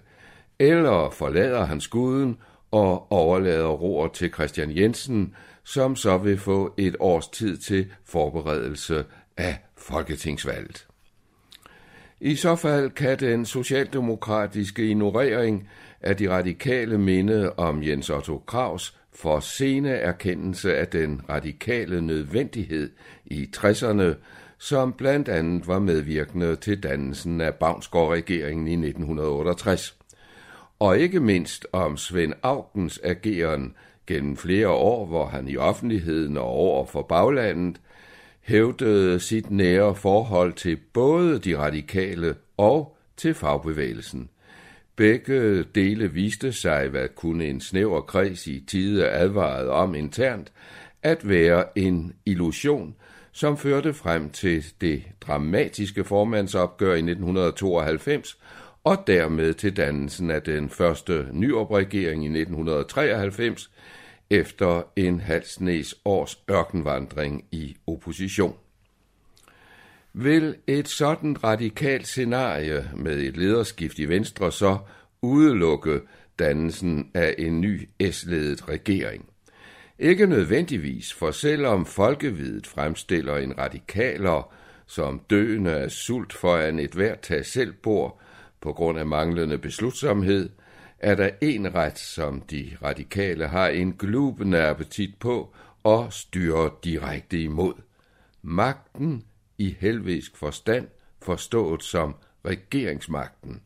eller 0.59 1.09
forlader 1.09 1.65
han 1.65 1.81
skuden 1.81 2.37
og 2.71 3.11
overlader 3.11 3.67
roer 3.67 4.07
til 4.07 4.33
Christian 4.33 4.77
Jensen, 4.77 5.35
som 5.63 5.95
så 5.95 6.17
vil 6.17 6.37
få 6.37 6.73
et 6.77 6.95
års 6.99 7.27
tid 7.27 7.57
til 7.57 7.91
forberedelse 8.05 9.05
af 9.37 9.57
folketingsvalget. 9.77 10.87
I 12.19 12.35
så 12.35 12.55
fald 12.55 12.89
kan 12.89 13.19
den 13.19 13.45
socialdemokratiske 13.45 14.89
ignorering 14.89 15.69
af 16.01 16.17
de 16.17 16.29
radikale 16.29 16.97
minde 16.97 17.53
om 17.53 17.83
Jens 17.83 18.09
Otto 18.09 18.43
Kraus 18.47 18.99
for 19.15 19.39
sene 19.39 19.89
erkendelse 19.89 20.77
af 20.77 20.87
den 20.87 21.21
radikale 21.29 22.01
nødvendighed 22.01 22.91
i 23.25 23.49
60'erne, 23.57 24.15
som 24.57 24.93
blandt 24.93 25.29
andet 25.29 25.67
var 25.67 25.79
medvirkende 25.79 26.55
til 26.55 26.83
dannelsen 26.83 27.41
af 27.41 27.55
Bavnsgaard-regeringen 27.55 28.67
i 28.67 28.73
1968. 28.73 29.97
Og 30.79 30.99
ikke 30.99 31.19
mindst 31.19 31.67
om 31.71 31.97
Svend 31.97 32.33
Augens 32.43 32.99
ageren 33.03 33.75
gennem 34.07 34.37
flere 34.37 34.69
år, 34.69 35.05
hvor 35.05 35.25
han 35.25 35.47
i 35.47 35.57
offentligheden 35.57 36.37
og 36.37 36.45
over 36.45 36.85
for 36.85 37.01
baglandet 37.01 37.81
hævdede 38.41 39.19
sit 39.19 39.51
nære 39.51 39.95
forhold 39.95 40.53
til 40.53 40.77
både 40.93 41.39
de 41.39 41.57
radikale 41.57 42.35
og 42.57 42.97
til 43.17 43.33
fagbevægelsen. 43.33 44.29
Begge 44.95 45.63
dele 45.63 46.11
viste 46.11 46.53
sig, 46.53 46.87
hvad 46.87 47.07
kunne 47.15 47.45
en 47.45 47.61
snæver 47.61 48.01
kreds 48.01 48.47
i 48.47 48.63
tide 48.67 49.09
advaret 49.09 49.69
om 49.69 49.95
internt, 49.95 50.51
at 51.03 51.29
være 51.29 51.77
en 51.77 52.13
illusion, 52.25 52.95
som 53.31 53.57
førte 53.57 53.93
frem 53.93 54.29
til 54.29 54.65
det 54.81 55.03
dramatiske 55.21 56.03
formandsopgør 56.03 56.93
i 56.93 56.97
1992 56.97 58.37
og 58.83 59.03
dermed 59.07 59.53
til 59.53 59.77
dannelsen 59.77 60.31
af 60.31 60.41
den 60.41 60.69
første 60.69 61.27
nyopregering 61.31 62.23
i 62.23 62.39
1993 62.39 63.69
efter 64.29 64.81
en 64.95 65.19
halvsnes 65.19 65.95
års 66.05 66.39
ørkenvandring 66.51 67.45
i 67.51 67.75
opposition. 67.87 68.55
Vil 70.15 70.55
et 70.67 70.87
sådan 70.87 71.43
radikalt 71.43 72.07
scenarie 72.07 72.89
med 72.95 73.19
et 73.19 73.37
lederskift 73.37 73.99
i 73.99 74.05
Venstre 74.05 74.51
så 74.51 74.77
udelukke 75.21 76.01
dannelsen 76.39 77.11
af 77.13 77.35
en 77.37 77.61
ny 77.61 77.89
S-ledet 78.11 78.69
regering? 78.69 79.29
Ikke 79.99 80.27
nødvendigvis, 80.27 81.13
for 81.13 81.31
selvom 81.31 81.85
folkevidet 81.85 82.67
fremstiller 82.67 83.37
en 83.37 83.57
radikaler 83.57 84.53
som 84.87 85.21
døende 85.29 85.71
af 85.71 85.91
sult 85.91 86.33
foran 86.33 86.79
et 86.79 86.91
hvert 86.91 87.19
tag 87.19 87.45
selv 87.45 87.73
bor 87.73 88.19
på 88.61 88.73
grund 88.73 88.99
af 88.99 89.05
manglende 89.05 89.57
beslutsomhed, 89.57 90.49
er 90.99 91.15
der 91.15 91.29
en 91.41 91.75
ret, 91.75 91.99
som 91.99 92.41
de 92.41 92.77
radikale 92.83 93.47
har 93.47 93.67
en 93.67 93.93
glubende 93.93 94.61
appetit 94.61 95.15
på 95.19 95.55
og 95.83 96.13
styrer 96.13 96.69
direkte 96.83 97.41
imod. 97.41 97.73
Magten 98.41 99.23
i 99.57 99.75
helvisk 99.79 100.37
forstand 100.37 100.87
forstået 101.21 101.83
som 101.83 102.15
regeringsmagten, 102.45 103.61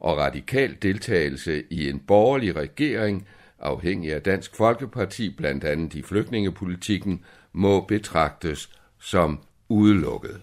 og 0.00 0.16
radikal 0.16 0.76
deltagelse 0.82 1.64
i 1.70 1.90
en 1.90 1.98
borgerlig 1.98 2.56
regering, 2.56 3.28
afhængig 3.58 4.14
af 4.14 4.22
Dansk 4.22 4.56
Folkeparti, 4.56 5.30
blandt 5.30 5.64
andet 5.64 5.94
i 5.94 6.02
flygtningepolitikken, 6.02 7.24
må 7.52 7.80
betragtes 7.80 8.70
som 8.98 9.38
udelukket. 9.68 10.40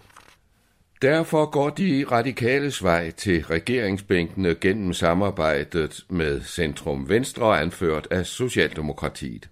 Derfor 1.02 1.46
går 1.46 1.69
de 1.69 2.06
radikale 2.12 2.72
vej 2.82 3.12
til 3.12 3.46
regeringsbænkene 3.46 4.56
gennem 4.56 4.93
samarbejdet 4.93 6.06
med 6.10 6.41
Centrum 6.41 7.10
Venstre 7.10 7.62
anført 7.62 8.08
af 8.12 8.26
Socialdemokratiet. 8.26 9.50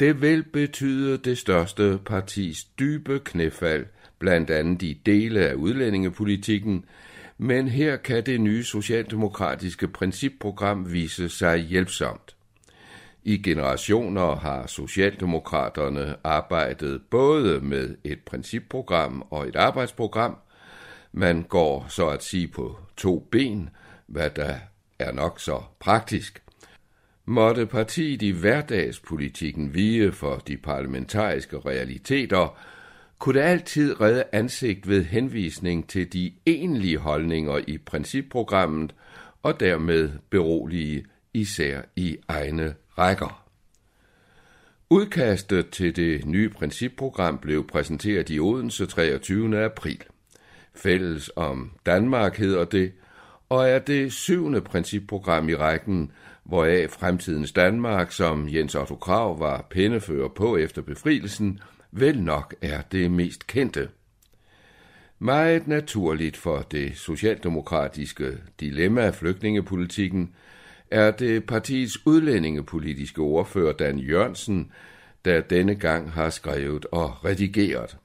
Det 0.00 0.20
vil 0.20 0.42
betyde 0.42 1.18
det 1.18 1.38
største 1.38 1.98
partis 2.06 2.64
dybe 2.64 3.20
knæfald 3.24 3.86
blandt 4.18 4.50
andet 4.50 4.82
i 4.82 5.00
dele 5.06 5.40
af 5.40 5.54
udlændingepolitikken, 5.54 6.84
men 7.38 7.68
her 7.68 7.96
kan 7.96 8.26
det 8.26 8.40
nye 8.40 8.64
socialdemokratiske 8.64 9.88
principprogram 9.88 10.92
vise 10.92 11.28
sig 11.28 11.58
hjælpsomt. 11.58 12.36
I 13.24 13.36
generationer 13.36 14.36
har 14.36 14.66
Socialdemokraterne 14.66 16.16
arbejdet 16.24 17.02
både 17.10 17.60
med 17.60 17.96
et 18.04 18.20
principprogram 18.20 19.26
og 19.30 19.48
et 19.48 19.56
arbejdsprogram. 19.56 20.36
Man 21.12 21.42
går 21.42 21.86
så 21.88 22.08
at 22.08 22.24
sige 22.24 22.48
på 22.48 22.78
to 22.96 23.28
ben, 23.30 23.70
hvad 24.06 24.30
der 24.30 24.54
er 24.98 25.12
nok 25.12 25.40
så 25.40 25.62
praktisk. 25.80 26.42
Måtte 27.24 27.66
partiet 27.66 28.22
i 28.22 28.30
hverdagspolitikken 28.30 29.74
vige 29.74 30.12
for 30.12 30.36
de 30.36 30.56
parlamentariske 30.56 31.58
realiteter, 31.58 32.58
kunne 33.18 33.40
det 33.40 33.44
altid 33.44 34.00
redde 34.00 34.24
ansigt 34.32 34.88
ved 34.88 35.04
henvisning 35.04 35.88
til 35.88 36.12
de 36.12 36.32
egentlige 36.46 36.98
holdninger 36.98 37.60
i 37.66 37.78
principprogrammet 37.78 38.94
og 39.42 39.60
dermed 39.60 40.10
berolige 40.30 41.04
især 41.34 41.80
i 41.96 42.16
egne 42.28 42.74
rækker. 42.98 43.46
Udkastet 44.90 45.70
til 45.70 45.96
det 45.96 46.26
nye 46.26 46.48
principprogram 46.48 47.38
blev 47.38 47.66
præsenteret 47.66 48.30
i 48.30 48.40
Odense 48.40 48.86
23. 48.86 49.64
april. 49.64 50.02
Fælles 50.74 51.30
om 51.36 51.70
Danmark 51.86 52.36
hedder 52.38 52.64
det, 52.64 52.92
og 53.48 53.68
er 53.68 53.78
det 53.78 54.12
syvende 54.12 54.60
principprogram 54.60 55.48
i 55.48 55.54
rækken, 55.54 56.12
hvoraf 56.44 56.90
fremtidens 56.90 57.52
Danmark, 57.52 58.12
som 58.12 58.48
Jens 58.48 58.74
Otto 58.74 58.94
Krav 58.94 59.40
var 59.40 59.66
pindefører 59.70 60.28
på 60.28 60.56
efter 60.56 60.82
befrielsen, 60.82 61.60
vel 61.90 62.22
nok 62.22 62.54
er 62.62 62.82
det 62.82 63.10
mest 63.10 63.46
kendte. 63.46 63.88
Meget 65.18 65.68
naturligt 65.68 66.36
for 66.36 66.58
det 66.70 66.96
socialdemokratiske 66.96 68.38
dilemma 68.60 69.00
af 69.00 69.14
flygtningepolitikken 69.14 70.34
er 70.90 71.10
det 71.10 71.44
partiets 71.44 72.06
udlændingepolitiske 72.06 73.20
ordfører 73.20 73.72
Dan 73.72 73.98
Jørgensen, 73.98 74.72
der 75.24 75.40
denne 75.40 75.74
gang 75.74 76.12
har 76.12 76.30
skrevet 76.30 76.86
og 76.92 77.24
redigeret. 77.24 77.96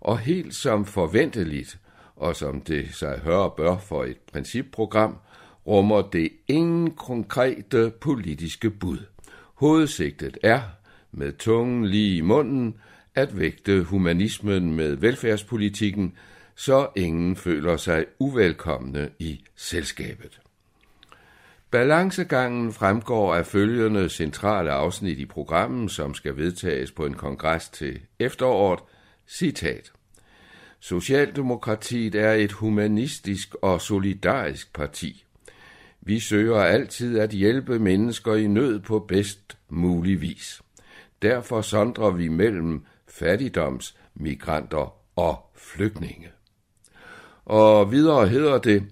Og 0.00 0.18
helt 0.18 0.54
som 0.54 0.84
forventeligt, 0.84 1.78
og 2.16 2.36
som 2.36 2.60
det 2.60 2.94
sig 2.94 3.18
hører 3.18 3.48
bør 3.48 3.78
for 3.78 4.04
et 4.04 4.18
principprogram, 4.32 5.16
rummer 5.66 6.02
det 6.02 6.32
ingen 6.48 6.90
konkrete 6.90 7.92
politiske 8.00 8.70
bud. 8.70 8.98
Hovedsigtet 9.54 10.38
er, 10.42 10.60
med 11.12 11.32
tungen 11.32 11.86
lige 11.86 12.16
i 12.16 12.20
munden, 12.20 12.74
at 13.18 13.38
vægte 13.38 13.82
humanismen 13.82 14.74
med 14.76 14.96
velfærdspolitikken, 14.96 16.12
så 16.54 16.88
ingen 16.96 17.36
føler 17.36 17.76
sig 17.76 18.04
uvelkomne 18.18 19.10
i 19.18 19.44
selskabet. 19.56 20.40
Balancegangen 21.70 22.72
fremgår 22.72 23.34
af 23.34 23.46
følgende 23.46 24.08
centrale 24.08 24.70
afsnit 24.70 25.18
i 25.18 25.26
programmet, 25.26 25.90
som 25.90 26.14
skal 26.14 26.36
vedtages 26.36 26.92
på 26.92 27.06
en 27.06 27.14
kongres 27.14 27.68
til 27.68 28.00
efteråret. 28.18 28.80
Citat. 29.26 29.92
Socialdemokratiet 30.80 32.14
er 32.14 32.32
et 32.32 32.52
humanistisk 32.52 33.54
og 33.54 33.80
solidarisk 33.80 34.72
parti. 34.74 35.24
Vi 36.00 36.20
søger 36.20 36.60
altid 36.60 37.18
at 37.18 37.30
hjælpe 37.30 37.78
mennesker 37.78 38.34
i 38.34 38.46
nød 38.46 38.80
på 38.80 38.98
bedst 38.98 39.58
mulig 39.68 40.20
vis. 40.20 40.62
Derfor 41.22 41.60
sondrer 41.60 42.10
vi 42.10 42.28
mellem 42.28 42.84
fattigdomsmigranter 43.08 44.94
og 45.16 45.50
flygtninge. 45.54 46.28
Og 47.44 47.92
videre 47.92 48.28
hedder 48.28 48.58
det, 48.58 48.82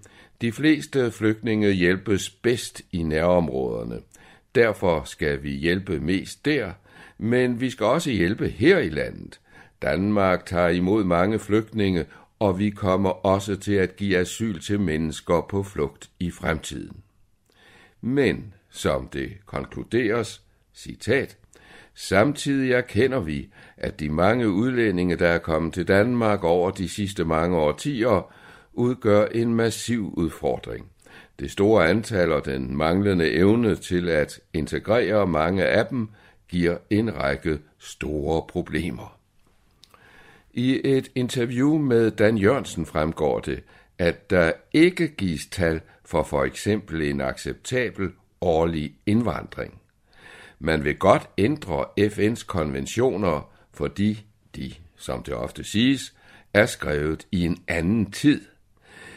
de 0.40 0.52
fleste 0.52 1.10
flygtninge 1.10 1.70
hjælpes 1.70 2.30
bedst 2.30 2.82
i 2.92 3.02
nærområderne. 3.02 4.00
Derfor 4.54 5.02
skal 5.04 5.42
vi 5.42 5.50
hjælpe 5.50 6.00
mest 6.00 6.44
der, 6.44 6.72
men 7.18 7.60
vi 7.60 7.70
skal 7.70 7.86
også 7.86 8.10
hjælpe 8.10 8.48
her 8.48 8.78
i 8.78 8.88
landet. 8.88 9.40
Danmark 9.82 10.46
tager 10.46 10.68
imod 10.68 11.04
mange 11.04 11.38
flygtninge, 11.38 12.06
og 12.38 12.58
vi 12.58 12.70
kommer 12.70 13.10
også 13.10 13.56
til 13.56 13.74
at 13.74 13.96
give 13.96 14.18
asyl 14.18 14.60
til 14.60 14.80
mennesker 14.80 15.46
på 15.50 15.62
flugt 15.62 16.10
i 16.20 16.30
fremtiden. 16.30 16.96
Men, 18.00 18.54
som 18.70 19.08
det 19.08 19.32
konkluderes, 19.46 20.42
citat, 20.74 21.36
Samtidig 21.98 22.72
erkender 22.72 23.20
vi, 23.20 23.48
at 23.76 24.00
de 24.00 24.10
mange 24.10 24.48
udlændinge, 24.48 25.16
der 25.16 25.28
er 25.28 25.38
kommet 25.38 25.74
til 25.74 25.88
Danmark 25.88 26.44
over 26.44 26.70
de 26.70 26.88
sidste 26.88 27.24
mange 27.24 27.56
årtier, 27.56 28.32
udgør 28.72 29.26
en 29.26 29.54
massiv 29.54 30.14
udfordring. 30.16 30.86
Det 31.40 31.50
store 31.50 31.88
antal 31.88 32.32
og 32.32 32.44
den 32.44 32.76
manglende 32.76 33.30
evne 33.30 33.76
til 33.76 34.08
at 34.08 34.40
integrere 34.52 35.26
mange 35.26 35.64
af 35.64 35.86
dem 35.86 36.08
giver 36.48 36.76
en 36.90 37.16
række 37.16 37.58
store 37.78 38.42
problemer. 38.48 39.18
I 40.52 40.80
et 40.84 41.10
interview 41.14 41.78
med 41.78 42.10
Dan 42.10 42.38
Jørgensen 42.38 42.86
fremgår 42.86 43.40
det, 43.40 43.62
at 43.98 44.30
der 44.30 44.52
ikke 44.72 45.08
gives 45.08 45.46
tal 45.46 45.80
for 46.04 46.22
for 46.22 46.44
eksempel 46.44 47.02
en 47.02 47.20
acceptabel 47.20 48.10
årlig 48.40 48.94
indvandring. 49.06 49.80
Man 50.58 50.84
vil 50.84 50.98
godt 50.98 51.28
ændre 51.38 51.84
FN's 52.00 52.46
konventioner, 52.46 53.50
fordi 53.74 54.26
de, 54.56 54.72
som 54.96 55.22
det 55.22 55.34
ofte 55.34 55.64
siges, 55.64 56.14
er 56.54 56.66
skrevet 56.66 57.26
i 57.32 57.44
en 57.44 57.58
anden 57.68 58.10
tid. 58.10 58.40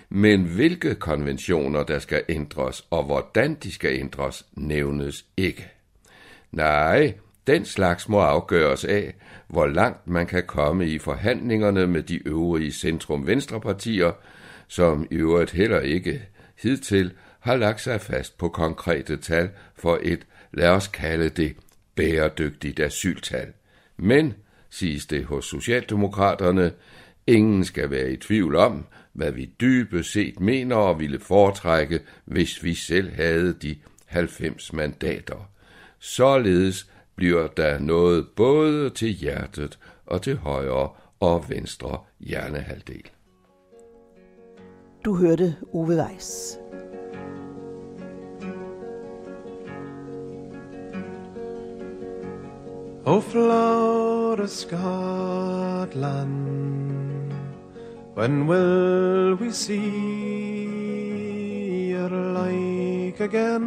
Men 0.09 0.43
hvilke 0.43 0.95
konventioner, 0.95 1.83
der 1.83 1.99
skal 1.99 2.23
ændres, 2.29 2.87
og 2.89 3.03
hvordan 3.03 3.55
de 3.55 3.71
skal 3.71 3.99
ændres, 3.99 4.45
nævnes 4.53 5.25
ikke. 5.37 5.71
Nej, 6.51 7.13
den 7.47 7.65
slags 7.65 8.09
må 8.09 8.19
afgøres 8.19 8.85
af, 8.85 9.13
hvor 9.47 9.67
langt 9.67 10.07
man 10.07 10.27
kan 10.27 10.43
komme 10.47 10.87
i 10.87 10.99
forhandlingerne 10.99 11.87
med 11.87 12.03
de 12.03 12.27
øvrige 12.27 12.71
centrum-venstrepartier, 12.71 14.11
som 14.67 15.07
i 15.11 15.15
øvrigt 15.15 15.51
heller 15.51 15.79
ikke 15.79 16.21
hidtil 16.61 17.13
har 17.39 17.55
lagt 17.55 17.81
sig 17.81 18.01
fast 18.01 18.37
på 18.37 18.49
konkrete 18.49 19.17
tal 19.17 19.49
for 19.75 19.99
et 20.01 20.27
lad 20.53 20.69
os 20.69 20.87
kalde 20.87 21.29
det 21.29 21.55
bæredygtigt 21.95 22.79
asyltal. 22.79 23.53
Men, 23.97 24.33
siges 24.69 25.05
det 25.05 25.25
hos 25.25 25.45
Socialdemokraterne, 25.45 26.71
ingen 27.27 27.63
skal 27.63 27.89
være 27.89 28.11
i 28.11 28.17
tvivl 28.17 28.55
om, 28.55 28.85
hvad 29.13 29.31
vi 29.31 29.45
dybest 29.61 30.11
set 30.11 30.39
mener 30.39 30.75
og 30.75 30.99
ville 30.99 31.19
foretrække, 31.19 31.99
hvis 32.25 32.63
vi 32.63 32.73
selv 32.73 33.13
havde 33.13 33.53
de 33.53 33.75
90 34.05 34.73
mandater. 34.73 35.49
Således 35.99 36.91
bliver 37.15 37.47
der 37.47 37.79
noget 37.79 38.27
både 38.35 38.89
til 38.89 39.09
hjertet 39.09 39.79
og 40.05 40.21
til 40.21 40.37
højre 40.37 40.89
og 41.19 41.49
venstre 41.49 41.99
hjernehalvdel. 42.19 43.09
Du 45.05 45.15
hørte 45.15 45.55
Ove 45.73 45.97
Weiss. 45.97 46.59
O 53.11 53.19
Florida, 53.19 54.47
Scotland, 54.47 55.97
when 58.13 58.45
will 58.45 59.33
we 59.33 59.49
see 59.51 60.29
your 61.89 62.09
like 62.09 63.19
again? 63.19 63.65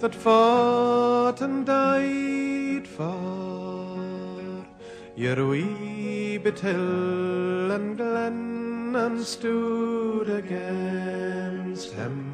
That 0.00 0.14
fought 0.14 1.42
and 1.42 1.66
died 1.66 2.88
for 2.88 4.64
your 5.14 5.46
wee 5.46 6.38
bit 6.38 6.58
hill 6.58 7.70
and 7.70 7.98
glen 7.98 8.96
and 8.96 9.22
stood 9.22 10.30
against 10.30 11.92
him 11.92 12.33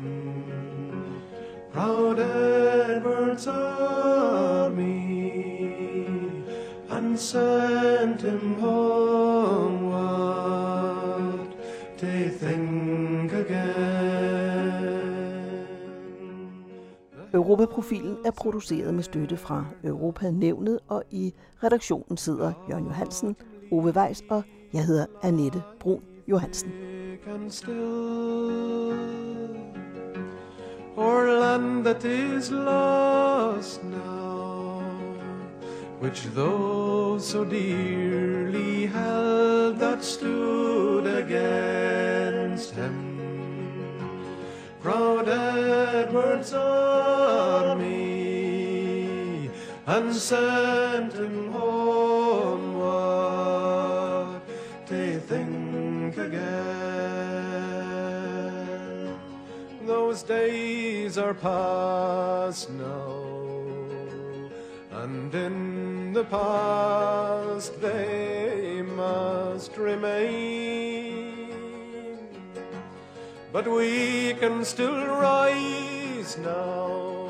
proud 1.73 2.19
Edward's 2.19 3.47
army 3.47 4.91
and 6.91 7.19
sent 7.19 8.23
him 8.23 8.55
homeward 8.61 9.91
to 11.99 12.29
think 12.39 13.33
again. 13.33 13.91
Europaprofilen 17.33 18.17
er 18.25 18.31
produceret 18.31 18.95
med 18.95 19.03
støtte 19.03 19.37
fra 19.37 19.65
Europa-nævnet, 19.85 20.79
og 20.89 21.03
i 21.11 21.35
redaktionen 21.65 22.17
sidder 22.17 22.53
Jørgen 22.71 22.85
Johansen, 22.85 23.37
Ove 23.73 23.93
Weiss 23.97 24.25
og 24.31 24.43
jeg 24.73 24.85
hedder 24.85 25.07
Annette 25.23 25.63
Brun 25.81 26.03
Johansen. 26.29 26.73
Or 30.97 31.33
land 31.33 31.85
that 31.87 32.05
is 32.05 32.51
lost 32.51 33.83
now, 33.85 34.83
which 36.01 36.25
those 36.35 37.27
so 37.27 37.45
dearly 37.45 38.87
held 38.87 39.79
that 39.79 40.03
stood 40.03 41.07
against 41.07 42.73
him. 42.73 43.07
Proud 44.83 45.29
Edward's 45.29 46.53
army 46.55 47.91
and 49.87 50.15
sent 50.15 51.13
him 51.13 51.53
homeward 51.53 52.81
to 54.87 55.21
think 55.21 56.17
again. 56.17 56.71
Those 59.87 60.23
days 60.23 60.70
are 61.19 61.35
past 61.35 62.71
now, 62.71 63.25
and 64.93 65.35
in 65.35 66.13
the 66.13 66.25
past 66.25 67.81
they 67.81 68.83
must 68.83 69.77
remain. 69.77 71.11
But 73.53 73.67
we 73.67 74.35
can 74.35 74.65
still 74.65 75.07
rise 75.07 76.39
now 76.39 77.29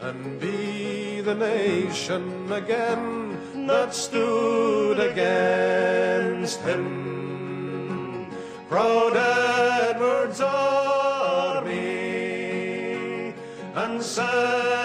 and 0.00 0.40
be 0.40 1.20
the 1.20 1.34
nation 1.34 2.52
again 2.52 3.38
that 3.66 3.94
stood 3.94 5.00
against 5.00 6.60
him. 6.60 8.26
Proud 8.68 9.16
Edward's 9.16 10.40
and 14.02 14.81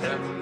them. 0.00 0.37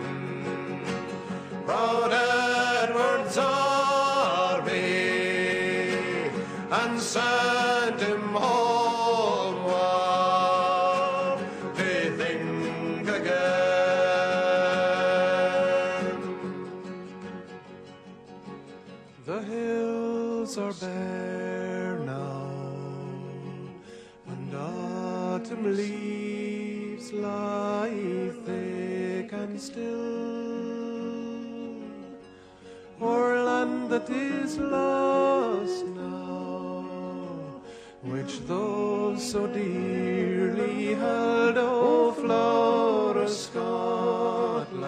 Is 34.08 34.56
lost 34.58 35.84
now, 35.86 37.60
which 38.02 38.38
those 38.46 39.32
so 39.32 39.48
dearly 39.48 40.94
held, 40.94 41.58
O 41.58 42.12
flower 42.12 43.18
of 43.22 43.28
Scotland, 43.28 44.86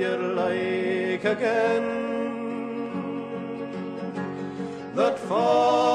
your 0.00 0.16
like 0.34 1.24
again? 1.24 1.84
That 4.94 5.18
fall 5.18 5.85